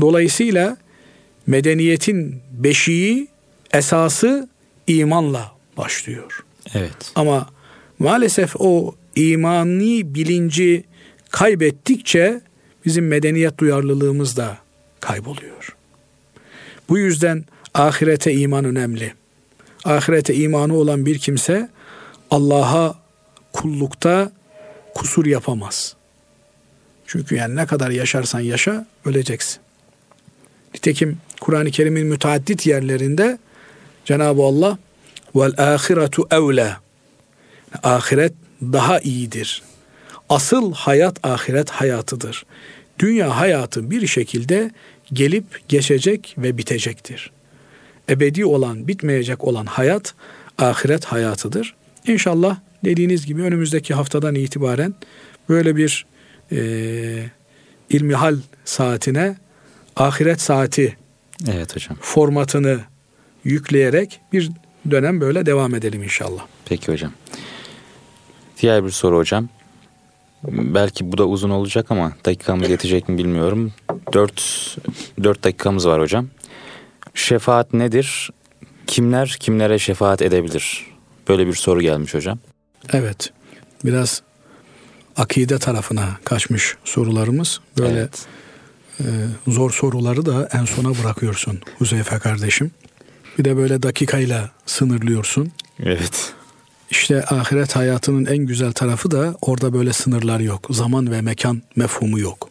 Dolayısıyla 0.00 0.76
medeniyetin 1.46 2.42
beşiği, 2.52 3.28
esası 3.72 4.48
imanla 4.86 5.52
başlıyor. 5.76 6.44
Evet. 6.74 7.12
Ama 7.14 7.48
maalesef 7.98 8.56
o 8.58 8.94
imani 9.16 10.14
bilinci 10.14 10.84
kaybettikçe 11.30 12.40
bizim 12.84 13.08
medeniyet 13.08 13.58
duyarlılığımız 13.58 14.36
da 14.36 14.58
kayboluyor. 15.00 15.76
Bu 16.88 16.98
yüzden 16.98 17.44
ahirete 17.74 18.32
iman 18.32 18.64
önemli. 18.64 19.14
Ahirete 19.84 20.34
imanı 20.34 20.74
olan 20.76 21.06
bir 21.06 21.18
kimse 21.18 21.68
Allah'a 22.30 22.94
kullukta 23.52 24.32
kusur 24.94 25.26
yapamaz. 25.26 25.96
Çünkü 27.06 27.34
yani 27.34 27.56
ne 27.56 27.66
kadar 27.66 27.90
yaşarsan 27.90 28.40
yaşa 28.40 28.86
öleceksin. 29.04 29.60
Nitekim 30.74 31.18
Kur'an-ı 31.40 31.70
Kerim'in 31.70 32.06
müteaddit 32.06 32.66
yerlerinde 32.66 33.38
Cenab-ı 34.04 34.42
Allah 34.42 34.78
vel 35.34 35.74
ahiretu 35.74 36.26
evla 36.30 36.80
ahiret 37.82 38.32
daha 38.62 39.00
iyidir. 39.00 39.62
Asıl 40.30 40.72
hayat 40.72 41.26
ahiret 41.26 41.70
hayatıdır. 41.70 42.46
Dünya 42.98 43.36
hayatı 43.36 43.90
bir 43.90 44.06
şekilde 44.06 44.70
gelip 45.12 45.68
geçecek 45.68 46.34
ve 46.38 46.58
bitecektir. 46.58 47.30
Ebedi 48.08 48.44
olan, 48.44 48.88
bitmeyecek 48.88 49.44
olan 49.44 49.66
hayat 49.66 50.14
ahiret 50.58 51.04
hayatıdır. 51.04 51.74
İnşallah 52.06 52.56
dediğiniz 52.84 53.26
gibi 53.26 53.42
önümüzdeki 53.42 53.94
haftadan 53.94 54.34
itibaren 54.34 54.94
böyle 55.48 55.76
bir 55.76 56.06
e, 56.52 56.60
ilmihal 57.90 58.36
saatine 58.64 59.36
ahiret 59.96 60.40
saati 60.40 60.96
evet 61.50 61.76
hocam. 61.76 61.96
formatını 62.00 62.80
yükleyerek 63.44 64.20
bir 64.32 64.50
dönem 64.90 65.20
böyle 65.20 65.46
devam 65.46 65.74
edelim 65.74 66.02
inşallah. 66.02 66.46
Peki 66.64 66.92
hocam. 66.92 67.12
Diğer 68.62 68.84
bir 68.84 68.90
soru 68.90 69.16
hocam. 69.16 69.48
Belki 70.48 71.12
bu 71.12 71.18
da 71.18 71.26
uzun 71.26 71.50
olacak 71.50 71.86
ama 71.90 72.12
dakikamız 72.24 72.70
yetecek 72.70 73.08
mi 73.08 73.18
bilmiyorum. 73.18 73.72
Dört, 74.12 74.40
dört 75.22 75.44
dakikamız 75.44 75.86
var 75.86 76.00
hocam. 76.00 76.28
Şefaat 77.14 77.74
nedir? 77.74 78.30
Kimler 78.86 79.36
kimlere 79.40 79.78
şefaat 79.78 80.22
edebilir? 80.22 80.86
Böyle 81.28 81.46
bir 81.46 81.54
soru 81.54 81.82
gelmiş 81.82 82.14
hocam. 82.14 82.38
Evet. 82.92 83.32
Biraz 83.84 84.22
akide 85.16 85.58
tarafına 85.58 86.08
kaçmış 86.24 86.76
sorularımız. 86.84 87.60
Böyle 87.78 87.98
evet. 87.98 88.26
e, 89.00 89.04
zor 89.46 89.70
soruları 89.70 90.26
da 90.26 90.48
en 90.52 90.64
sona 90.64 90.88
bırakıyorsun 91.02 91.60
Huzeyfe 91.78 92.18
kardeşim. 92.18 92.70
Bir 93.38 93.44
de 93.44 93.56
böyle 93.56 93.82
dakikayla 93.82 94.50
sınırlıyorsun. 94.66 95.52
Evet. 95.82 96.34
İşte 96.90 97.24
ahiret 97.24 97.76
hayatının 97.76 98.26
en 98.26 98.38
güzel 98.38 98.72
tarafı 98.72 99.10
da 99.10 99.34
orada 99.40 99.72
böyle 99.72 99.92
sınırlar 99.92 100.40
yok. 100.40 100.66
Zaman 100.70 101.10
ve 101.10 101.20
mekan 101.20 101.62
mefhumu 101.76 102.18
yok. 102.18 102.48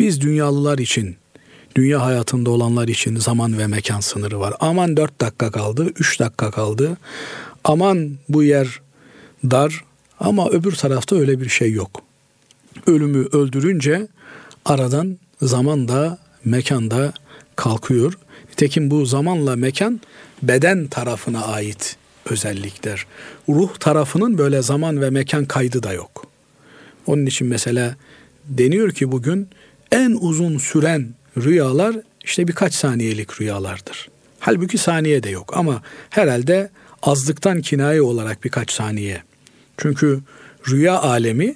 Biz 0.00 0.20
dünyalılar 0.20 0.78
için, 0.78 1.16
dünya 1.76 2.02
hayatında 2.02 2.50
olanlar 2.50 2.88
için 2.88 3.16
zaman 3.16 3.58
ve 3.58 3.66
mekan 3.66 4.00
sınırı 4.00 4.40
var. 4.40 4.54
Aman 4.60 4.96
dört 4.96 5.20
dakika 5.20 5.50
kaldı, 5.50 5.86
üç 5.86 6.20
dakika 6.20 6.50
kaldı. 6.50 6.96
Aman 7.64 8.10
bu 8.28 8.42
yer 8.42 8.80
dar 9.44 9.84
ama 10.20 10.48
öbür 10.48 10.72
tarafta 10.72 11.16
öyle 11.16 11.40
bir 11.40 11.48
şey 11.48 11.72
yok. 11.72 12.02
Ölümü 12.86 13.26
öldürünce 13.32 14.06
aradan 14.64 15.18
zaman 15.42 15.88
da 15.88 16.18
mekan 16.44 16.90
da 16.90 17.12
kalkıyor. 17.56 18.18
Nitekim 18.50 18.90
bu 18.90 19.06
zamanla 19.06 19.56
mekan 19.56 20.00
beden 20.42 20.86
tarafına 20.86 21.44
ait 21.44 21.96
özellikler. 22.30 23.06
Ruh 23.48 23.76
tarafının 23.76 24.38
böyle 24.38 24.62
zaman 24.62 25.00
ve 25.00 25.10
mekan 25.10 25.44
kaydı 25.44 25.82
da 25.82 25.92
yok. 25.92 26.26
Onun 27.06 27.26
için 27.26 27.46
mesela 27.46 27.96
deniyor 28.44 28.90
ki 28.90 29.12
bugün 29.12 29.48
en 29.92 30.16
uzun 30.20 30.58
süren 30.58 31.08
rüyalar 31.36 31.96
işte 32.24 32.48
birkaç 32.48 32.74
saniyelik 32.74 33.40
rüyalardır. 33.40 34.08
Halbuki 34.40 34.78
saniye 34.78 35.22
de 35.22 35.30
yok 35.30 35.56
ama 35.56 35.82
herhalde 36.10 36.70
azlıktan 37.02 37.60
kinaye 37.60 38.02
olarak 38.02 38.44
birkaç 38.44 38.70
saniye. 38.70 39.22
Çünkü 39.76 40.20
rüya 40.68 41.00
alemi 41.00 41.54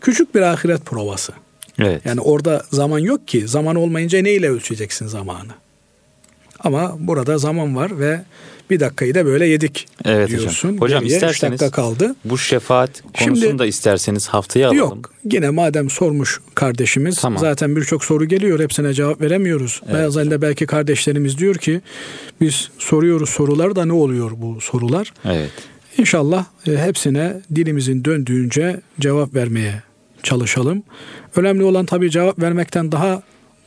küçük 0.00 0.34
bir 0.34 0.40
ahiret 0.40 0.86
provası. 0.86 1.32
Evet. 1.78 2.06
Yani 2.06 2.20
orada 2.20 2.64
zaman 2.72 2.98
yok 2.98 3.28
ki. 3.28 3.48
Zaman 3.48 3.76
olmayınca 3.76 4.22
neyle 4.22 4.50
ölçeceksin 4.50 5.06
zamanı? 5.06 5.52
Ama 6.60 6.96
burada 6.98 7.38
zaman 7.38 7.76
var 7.76 7.98
ve 7.98 8.20
bir 8.70 8.80
dakikayı 8.80 9.14
da 9.14 9.26
böyle 9.26 9.46
yedik 9.46 9.86
evet 10.04 10.28
diyorsun. 10.28 10.68
Hocam, 10.68 10.80
hocam 10.80 11.06
isterseniz 11.06 11.60
dakika 11.60 11.82
kaldı. 11.82 12.16
bu 12.24 12.38
şefaat 12.38 13.02
konusunu 13.18 13.46
Şimdi, 13.46 13.58
da 13.58 13.66
isterseniz 13.66 14.28
haftaya 14.28 14.68
alalım. 14.68 14.78
Yok 14.78 15.10
yine 15.32 15.50
madem 15.50 15.90
sormuş 15.90 16.40
kardeşimiz 16.54 17.16
tamam. 17.20 17.38
zaten 17.38 17.76
birçok 17.76 18.04
soru 18.04 18.24
geliyor 18.24 18.60
hepsine 18.60 18.94
cevap 18.94 19.20
veremiyoruz. 19.20 19.82
Evet. 19.86 20.06
Bazen 20.06 20.30
de 20.30 20.42
belki 20.42 20.66
kardeşlerimiz 20.66 21.38
diyor 21.38 21.54
ki 21.54 21.80
biz 22.40 22.70
soruyoruz 22.78 23.30
sorular 23.30 23.76
da 23.76 23.84
ne 23.84 23.92
oluyor 23.92 24.30
bu 24.36 24.60
sorular? 24.60 25.12
Evet. 25.24 25.50
İnşallah 25.98 26.44
e, 26.66 26.76
hepsine 26.76 27.40
dilimizin 27.54 28.04
döndüğünce 28.04 28.80
cevap 29.00 29.34
vermeye 29.34 29.82
çalışalım. 30.22 30.82
Önemli 31.36 31.64
olan 31.64 31.86
tabii 31.86 32.10
cevap 32.10 32.38
vermekten 32.38 32.92
daha 32.92 33.22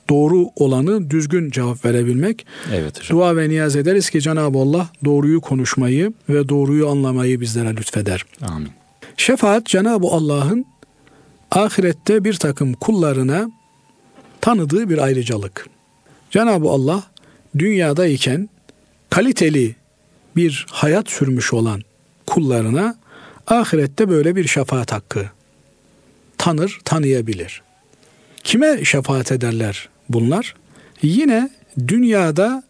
doğru 0.09 0.49
olanı 0.55 1.09
düzgün 1.09 1.49
cevap 1.51 1.85
verebilmek. 1.85 2.45
Evet 2.73 2.99
hocam. 2.99 3.17
Dua 3.17 3.35
ve 3.35 3.49
niyaz 3.49 3.75
ederiz 3.75 4.09
ki 4.09 4.21
Cenab-ı 4.21 4.57
Allah 4.57 4.89
doğruyu 5.05 5.41
konuşmayı 5.41 6.13
ve 6.29 6.49
doğruyu 6.49 6.89
anlamayı 6.89 7.41
bizlere 7.41 7.75
lütfeder. 7.75 8.25
Amin. 8.41 8.69
Şefaat 9.17 9.65
Cenab-ı 9.65 10.07
Allah'ın 10.07 10.65
ahirette 11.51 12.23
bir 12.23 12.33
takım 12.33 12.73
kullarına 12.73 13.51
tanıdığı 14.41 14.89
bir 14.89 14.97
ayrıcalık. 14.97 15.67
Cenab-ı 16.31 16.69
Allah 16.69 17.03
dünyadayken 17.57 18.49
kaliteli 19.09 19.75
bir 20.35 20.65
hayat 20.69 21.09
sürmüş 21.09 21.53
olan 21.53 21.81
kullarına 22.27 22.95
ahirette 23.47 24.09
böyle 24.09 24.35
bir 24.35 24.47
şefaat 24.47 24.91
hakkı 24.91 25.25
tanır, 26.37 26.79
tanıyabilir. 26.85 27.61
Kime 28.43 28.85
şefaat 28.85 29.31
ederler 29.31 29.89
bunlar? 30.13 30.55
Yine 31.01 31.49
dünyada 31.87 32.63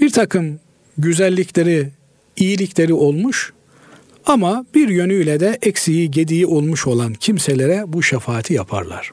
bir 0.00 0.10
takım 0.10 0.60
güzellikleri, 0.98 1.90
iyilikleri 2.36 2.94
olmuş 2.94 3.52
ama 4.26 4.66
bir 4.74 4.88
yönüyle 4.88 5.40
de 5.40 5.58
eksiği, 5.62 6.10
gediği 6.10 6.46
olmuş 6.46 6.86
olan 6.86 7.14
kimselere 7.14 7.84
bu 7.86 8.02
şefaati 8.02 8.54
yaparlar. 8.54 9.12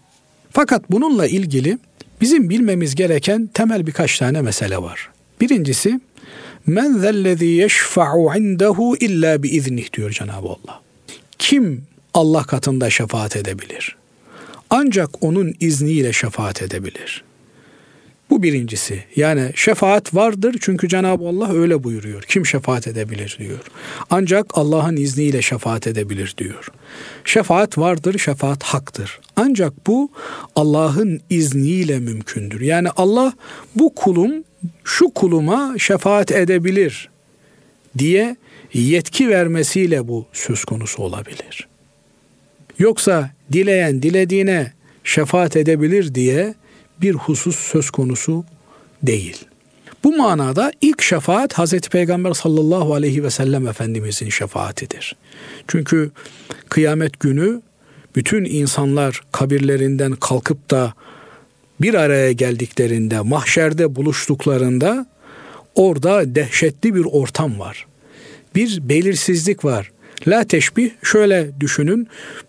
Fakat 0.52 0.92
bununla 0.92 1.28
ilgili 1.28 1.78
bizim 2.22 2.50
bilmemiz 2.50 2.96
gereken 2.96 3.50
temel 3.54 3.88
birkaç 3.88 4.20
tane 4.20 4.42
mesele 4.42 4.78
var. 4.78 5.10
Birincisi 5.42 6.00
Men 6.68 6.98
zellezî 6.98 7.46
yeşfa'u 7.46 8.38
indehu 8.38 8.98
illa 8.98 9.44
bi 9.44 9.50
iznih 9.50 9.94
diyor 9.94 10.12
Cenab-ı 10.12 10.48
Allah. 10.48 10.82
Kim 11.40 11.84
Allah 12.14 12.44
katında 12.44 12.90
şefaat 12.90 13.36
edebilir? 13.36 13.96
Ancak 14.70 15.24
onun 15.24 15.54
izniyle 15.60 16.14
şefaat 16.14 16.62
edebilir. 16.62 17.24
Bu 18.30 18.44
birincisi. 18.44 19.04
Yani 19.16 19.52
şefaat 19.56 20.16
vardır 20.16 20.56
çünkü 20.62 20.90
Cenab-ı 20.90 21.28
Allah 21.28 21.54
öyle 21.54 21.84
buyuruyor. 21.84 22.22
Kim 22.22 22.46
şefaat 22.46 22.88
edebilir 22.88 23.38
diyor. 23.40 23.60
Ancak 24.10 24.46
Allah'ın 24.54 24.96
izniyle 24.96 25.42
şefaat 25.42 25.88
edebilir 25.88 26.36
diyor. 26.38 26.72
Şefaat 27.26 27.78
vardır, 27.78 28.20
şefaat 28.20 28.64
haktır. 28.64 29.20
Ancak 29.36 29.88
bu 29.88 30.12
Allah'ın 30.56 31.22
izniyle 31.30 32.00
mümkündür. 32.00 32.62
Yani 32.62 32.90
Allah 32.90 33.34
bu 33.76 33.96
kulum 33.96 34.44
şu 34.84 35.10
kuluma 35.10 35.76
şefaat 35.78 36.32
edebilir 36.32 37.10
diye 37.98 38.36
yetki 38.74 39.30
vermesiyle 39.30 40.08
bu 40.08 40.26
söz 40.34 40.66
konusu 40.66 41.04
olabilir. 41.04 41.68
Yoksa 42.80 43.37
dileyen 43.52 44.02
dilediğine 44.02 44.74
şefaat 45.04 45.56
edebilir 45.56 46.16
diye 46.16 46.54
bir 47.02 47.14
husus 47.14 47.56
söz 47.56 47.90
konusu 47.90 48.46
değil. 49.04 49.46
Bu 50.04 50.18
manada 50.18 50.72
ilk 50.82 51.02
şefaat 51.02 51.54
Hazreti 51.54 51.90
Peygamber 51.90 52.34
sallallahu 52.34 52.94
aleyhi 52.94 53.24
ve 53.24 53.30
sellem 53.30 53.68
Efendimizin 53.68 54.30
şefaatidir. 54.30 55.16
Çünkü 55.68 56.12
kıyamet 56.70 57.20
günü 57.20 57.62
bütün 58.16 58.46
insanlar 58.46 59.22
kabirlerinden 59.32 60.12
kalkıp 60.12 60.70
da 60.72 60.94
bir 61.82 61.94
araya 61.94 62.32
geldiklerinde, 62.32 63.22
mahşerde 63.22 63.96
buluştuklarında 63.96 65.08
orada 65.76 66.36
dehşetli 66.36 66.96
bir 66.96 67.06
ortam 67.06 67.60
var. 67.60 67.86
Bir 68.56 68.90
belirsizlik 68.90 69.66
var. 69.66 69.92
La 70.28 70.44
teşbih 70.44 70.92
şöyle 71.04 71.50
düşünün. 71.60 72.08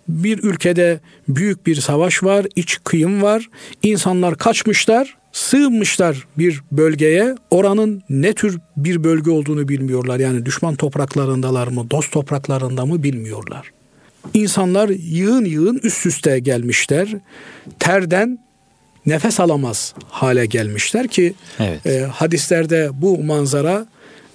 Bir 0.09 0.43
ülkede 0.43 1.01
büyük 1.29 1.67
bir 1.67 1.77
savaş 1.77 2.23
var, 2.23 2.47
iç 2.57 2.79
kıyım 2.85 3.23
var. 3.23 3.49
İnsanlar 3.83 4.39
kaçmışlar, 4.39 5.17
sığınmışlar 5.33 6.27
bir 6.39 6.63
bölgeye. 6.73 7.35
Oranın 7.51 8.03
ne 8.09 8.33
tür 8.33 8.59
bir 8.77 9.05
bölge 9.05 9.31
olduğunu 9.31 9.69
bilmiyorlar. 9.69 10.19
Yani 10.19 10.47
düşman 10.47 10.75
topraklarındalar 10.75 11.69
mı, 11.69 11.91
dost 11.91 12.13
topraklarında 12.13 12.87
mı 12.87 13.03
bilmiyorlar. 13.03 13.71
İnsanlar 14.35 14.89
yığın 14.89 15.45
yığın 15.45 15.81
üst 15.83 16.07
üste 16.07 16.39
gelmişler. 16.39 17.09
Terden 17.79 18.39
nefes 19.07 19.41
alamaz 19.41 19.95
hale 20.09 20.47
gelmişler 20.47 21.09
ki 21.09 21.35
evet. 21.59 21.87
e, 21.87 22.01
hadislerde 22.01 22.91
bu 22.93 23.25
manzara 23.25 23.87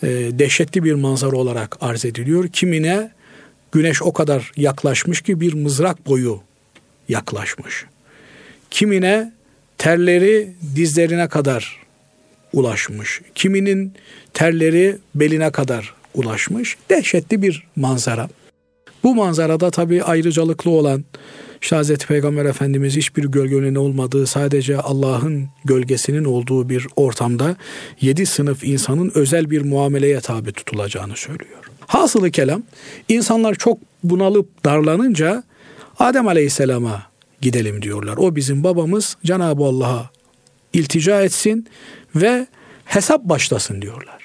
e, 0.03 0.07
dehşetli 0.09 0.83
bir 0.83 0.93
manzara 0.93 1.35
olarak 1.35 1.77
arz 1.81 2.05
ediliyor. 2.05 2.47
Kimine 2.47 3.11
güneş 3.73 4.01
o 4.01 4.13
kadar 4.13 4.51
yaklaşmış 4.57 5.21
ki 5.21 5.41
bir 5.41 5.53
mızrak 5.53 6.07
boyu 6.07 6.41
yaklaşmış. 7.09 7.85
Kimine 8.71 9.33
terleri 9.77 10.53
dizlerine 10.75 11.27
kadar 11.27 11.79
ulaşmış. 12.53 13.21
Kiminin 13.35 13.93
terleri 14.33 14.97
beline 15.15 15.51
kadar 15.51 15.93
ulaşmış. 16.13 16.77
Dehşetli 16.89 17.41
bir 17.41 17.67
manzara. 17.75 18.29
Bu 19.03 19.15
manzarada 19.15 19.71
tabi 19.71 20.03
ayrıcalıklı 20.03 20.71
olan 20.71 21.03
işte 21.61 21.75
Hazreti 21.75 22.07
Peygamber 22.07 22.45
Efendimiz 22.45 22.95
hiçbir 22.95 23.23
gölgenin 23.23 23.75
olmadığı 23.75 24.27
sadece 24.27 24.77
Allah'ın 24.77 25.49
gölgesinin 25.65 26.25
olduğu 26.25 26.69
bir 26.69 26.87
ortamda 26.95 27.55
yedi 28.01 28.25
sınıf 28.25 28.63
insanın 28.63 29.11
özel 29.15 29.49
bir 29.49 29.61
muameleye 29.61 30.19
tabi 30.19 30.51
tutulacağını 30.51 31.15
söylüyor. 31.15 31.72
Hasılı 31.87 32.31
kelam 32.31 32.63
insanlar 33.09 33.55
çok 33.55 33.77
bunalıp 34.03 34.65
darlanınca 34.65 35.43
Adem 35.99 36.27
Aleyhisselam'a 36.27 37.03
gidelim 37.41 37.81
diyorlar. 37.81 38.17
O 38.17 38.35
bizim 38.35 38.63
babamız 38.63 39.17
Cenab-ı 39.25 39.63
Allah'a 39.63 40.09
iltica 40.73 41.21
etsin 41.21 41.67
ve 42.15 42.47
hesap 42.85 43.23
başlasın 43.23 43.81
diyorlar. 43.81 44.23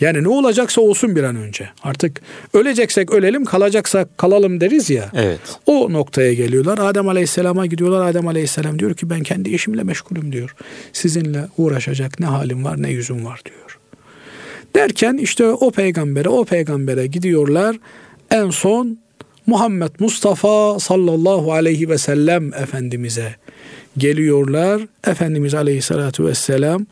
Yani 0.00 0.22
ne 0.22 0.28
olacaksa 0.28 0.80
olsun 0.80 1.16
bir 1.16 1.22
an 1.22 1.36
önce. 1.36 1.68
Artık 1.82 2.20
öleceksek 2.54 3.10
ölelim, 3.10 3.44
kalacaksak 3.44 4.18
kalalım 4.18 4.60
deriz 4.60 4.90
ya. 4.90 5.10
Evet. 5.14 5.40
O 5.66 5.92
noktaya 5.92 6.34
geliyorlar. 6.34 6.78
Adem 6.78 7.08
Aleyhisselam'a 7.08 7.66
gidiyorlar. 7.66 8.10
Adem 8.10 8.28
Aleyhisselam 8.28 8.78
diyor 8.78 8.94
ki 8.94 9.10
ben 9.10 9.22
kendi 9.22 9.50
işimle 9.50 9.82
meşgulüm 9.82 10.32
diyor. 10.32 10.54
Sizinle 10.92 11.48
uğraşacak 11.58 12.20
ne 12.20 12.26
halim 12.26 12.64
var 12.64 12.82
ne 12.82 12.90
yüzüm 12.90 13.24
var 13.24 13.40
diyor. 13.44 13.69
Derken 14.74 15.16
işte 15.16 15.46
o 15.46 15.70
peygambere 15.70 16.28
o 16.28 16.44
peygambere 16.44 17.06
gidiyorlar. 17.06 17.76
En 18.30 18.50
son 18.50 18.98
Muhammed 19.46 19.90
Mustafa 19.98 20.78
sallallahu 20.78 21.52
aleyhi 21.52 21.88
ve 21.88 21.98
sellem 21.98 22.54
Efendimiz'e 22.54 23.34
geliyorlar. 23.98 24.82
Efendimiz 25.06 25.54
aleyhissalatu 25.54 26.26
vesselam 26.26 26.86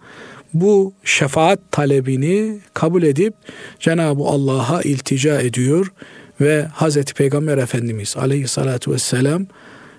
bu 0.55 0.93
şefaat 1.05 1.59
talebini 1.71 2.59
kabul 2.75 3.03
edip 3.03 3.35
Cenab-ı 3.81 4.23
Allah'a 4.23 4.83
iltica 4.83 5.41
ediyor 5.41 5.93
ve 6.41 6.67
Hazreti 6.73 7.15
Peygamber 7.15 7.59
Efendimiz 7.59 8.17
aleyhissalatu 8.17 8.93
vesselam 8.93 9.47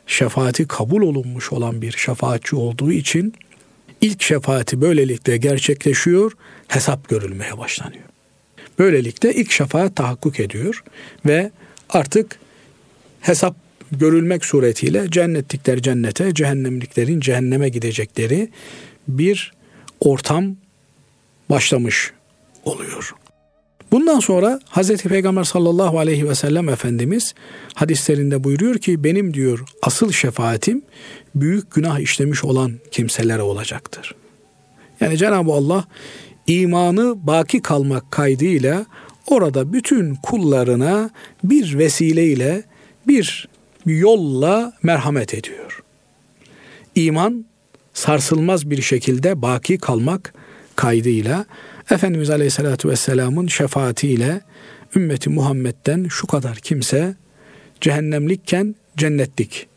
şefaati 0.07 0.67
kabul 0.67 1.01
olunmuş 1.01 1.53
olan 1.53 1.81
bir 1.81 1.91
şefaatçi 1.91 2.55
olduğu 2.55 2.91
için 2.91 3.33
ilk 4.01 4.21
şefaati 4.21 4.81
böylelikle 4.81 5.37
gerçekleşiyor, 5.37 6.31
hesap 6.67 7.09
görülmeye 7.09 7.57
başlanıyor. 7.57 8.03
Böylelikle 8.79 9.33
ilk 9.33 9.51
şefaat 9.51 9.95
tahakkuk 9.95 10.39
ediyor 10.39 10.83
ve 11.25 11.51
artık 11.89 12.39
hesap 13.21 13.55
görülmek 13.91 14.45
suretiyle 14.45 15.11
cennetlikler 15.11 15.81
cennete, 15.81 16.33
cehennemliklerin 16.33 17.19
cehenneme 17.19 17.69
gidecekleri 17.69 18.49
bir 19.07 19.53
ortam 19.99 20.55
başlamış 21.49 22.11
oluyor. 22.63 23.13
Bundan 23.91 24.19
sonra 24.19 24.59
Hz. 24.71 24.97
Peygamber 24.97 25.43
sallallahu 25.43 25.99
aleyhi 25.99 26.29
ve 26.29 26.35
sellem 26.35 26.69
Efendimiz 26.69 27.33
hadislerinde 27.73 28.43
buyuruyor 28.43 28.77
ki 28.77 29.03
benim 29.03 29.33
diyor 29.33 29.65
asıl 29.81 30.11
şefaatim 30.11 30.81
büyük 31.35 31.71
günah 31.71 31.99
işlemiş 31.99 32.43
olan 32.43 32.73
kimselere 32.91 33.41
olacaktır. 33.41 34.15
Yani 35.01 35.17
Cenab-ı 35.17 35.51
Allah 35.51 35.85
imanı 36.47 37.27
baki 37.27 37.61
kalmak 37.61 38.11
kaydıyla 38.11 38.85
orada 39.27 39.73
bütün 39.73 40.15
kullarına 40.15 41.09
bir 41.43 41.77
vesileyle 41.77 42.63
bir 43.07 43.47
yolla 43.85 44.73
merhamet 44.83 45.33
ediyor. 45.33 45.83
İman 46.95 47.45
sarsılmaz 47.93 48.69
bir 48.69 48.81
şekilde 48.81 49.41
baki 49.41 49.77
kalmak 49.77 50.33
kaydıyla 50.75 51.45
Efendimiz 51.91 52.29
Aleyhisselatü 52.29 52.89
Vesselam'ın 52.89 53.47
şefaatiyle 53.47 54.41
ümmeti 54.95 55.29
Muhammed'den 55.29 56.07
şu 56.09 56.27
kadar 56.27 56.55
kimse 56.55 57.15
cehennemlikken 57.81 58.75
cennetlik 58.97 59.67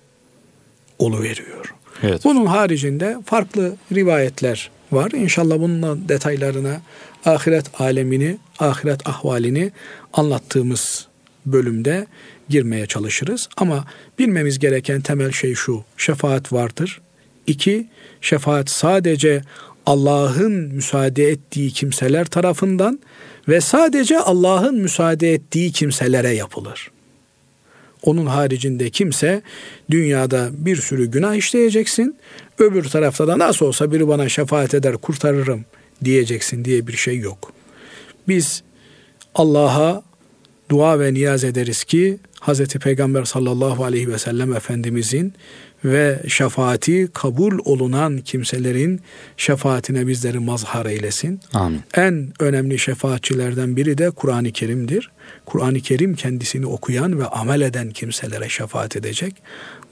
oluveriyor. 0.99 1.75
Evet. 2.03 2.25
Bunun 2.25 2.47
haricinde 2.47 3.19
farklı 3.27 3.77
rivayetler 3.93 4.71
var. 4.93 5.11
İnşallah 5.11 5.59
bunun 5.59 6.09
detaylarına 6.09 6.81
ahiret 7.25 7.81
alemini, 7.81 8.39
ahiret 8.59 9.09
ahvalini 9.09 9.73
anlattığımız 10.13 11.07
bölümde 11.47 12.07
girmeye 12.49 12.87
çalışırız. 12.87 13.49
Ama 13.57 13.85
bilmemiz 14.19 14.59
gereken 14.59 15.01
temel 15.01 15.33
şey 15.33 15.55
şu. 15.55 15.85
Şefaat 15.97 16.53
vardır. 16.53 17.01
İki, 17.47 17.87
şefaat 18.21 18.71
sadece 18.71 19.43
Allah'ın 19.87 20.53
müsaade 20.53 21.29
ettiği 21.29 21.71
kimseler 21.71 22.25
tarafından 22.25 23.01
ve 23.49 23.61
sadece 23.61 24.19
Allah'ın 24.19 24.75
müsaade 24.75 25.33
ettiği 25.33 25.73
kimselere 25.73 26.31
yapılır. 26.31 26.91
Onun 28.03 28.27
haricinde 28.27 28.91
kimse 28.91 29.43
dünyada 29.91 30.51
bir 30.53 30.77
sürü 30.77 31.07
günah 31.07 31.35
işleyeceksin. 31.35 32.17
Öbür 32.59 32.85
tarafta 32.85 33.29
da 33.29 33.39
nasıl 33.39 33.67
olsa 33.67 33.93
biri 33.93 34.09
bana 34.09 34.29
şefaat 34.29 34.75
eder 34.75 34.97
kurtarırım 34.97 35.65
diyeceksin 36.05 36.65
diye 36.65 36.87
bir 36.87 36.97
şey 36.97 37.19
yok. 37.19 37.53
Biz 38.29 38.63
Allah'a 39.35 40.03
dua 40.71 41.01
ve 41.01 41.15
niyaz 41.15 41.45
ederiz 41.45 41.85
ki 41.85 42.19
Hz. 42.41 42.65
Peygamber 42.65 43.25
sallallahu 43.25 43.85
aleyhi 43.85 44.09
ve 44.09 44.19
sellem 44.19 44.53
Efendimizin 44.53 45.35
ve 45.85 46.23
şefaati 46.29 47.09
kabul 47.15 47.59
olunan 47.65 48.19
kimselerin 48.19 49.01
şefaatine 49.37 50.07
bizleri 50.07 50.39
mazhar 50.39 50.87
eylesin. 50.87 51.41
Amin. 51.53 51.81
En 51.95 52.33
önemli 52.41 52.79
şefaatçilerden 52.79 53.77
biri 53.77 53.99
de 53.99 54.11
Kur'an-ı 54.11 54.53
Kerim'dir. 54.53 55.11
Kur'an-ı 55.47 55.81
Kerim 55.81 56.15
kendisini 56.15 56.67
okuyan 56.67 57.21
ve 57.21 57.27
amel 57.27 57.61
eden 57.61 57.91
kimselere 57.91 58.49
şefaat 58.49 58.97
edecek. 58.97 59.35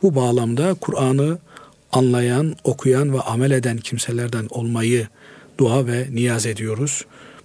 Bu 0.03 0.15
bağlamda 0.15 0.75
Kur'an'ı 0.75 1.39
anlayan, 1.93 2.57
okuyan 2.65 3.13
ve 3.13 3.21
amel 3.21 3.51
eden 3.51 3.77
kimselerden 3.77 4.47
olmayı 4.51 5.09
dua 5.59 5.87
ve 5.87 6.07
niyaz 6.11 6.47
ediyoruz. 6.47 7.05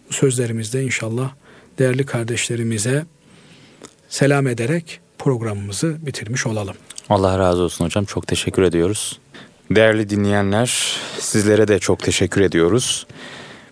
Bu 0.10 0.14
sözlerimizde 0.14 0.84
inşallah 0.84 1.34
değerli 1.80 2.06
kardeşlerimize 2.06 3.06
selam 4.10 4.48
ederek 4.48 5.00
programımızı 5.18 5.98
bitirmiş 6.06 6.46
olalım. 6.46 6.76
Allah 7.10 7.40
razı 7.40 7.62
olsun 7.62 7.86
hocam. 7.86 8.06
Çok 8.06 8.28
teşekkür 8.28 8.64
ediyoruz. 8.64 9.20
Değerli 9.72 10.10
dinleyenler, 10.10 10.98
sizlere 11.20 11.68
de 11.68 11.80
çok 11.80 12.00
teşekkür 12.00 12.42
ediyoruz. 12.42 13.08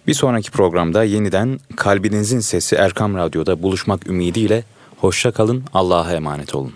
Bir 0.08 0.14
sonraki 0.14 0.52
programda 0.52 1.04
yeniden 1.04 1.60
Kalbinizin 1.76 2.40
Sesi 2.40 2.76
Erkam 2.76 3.16
Radyo'da 3.16 3.64
buluşmak 3.64 4.08
ümidiyle 4.08 4.64
hoşça 4.98 5.32
kalın, 5.32 5.64
Allah'a 5.74 6.14
emanet 6.14 6.56
olun. 6.56 6.74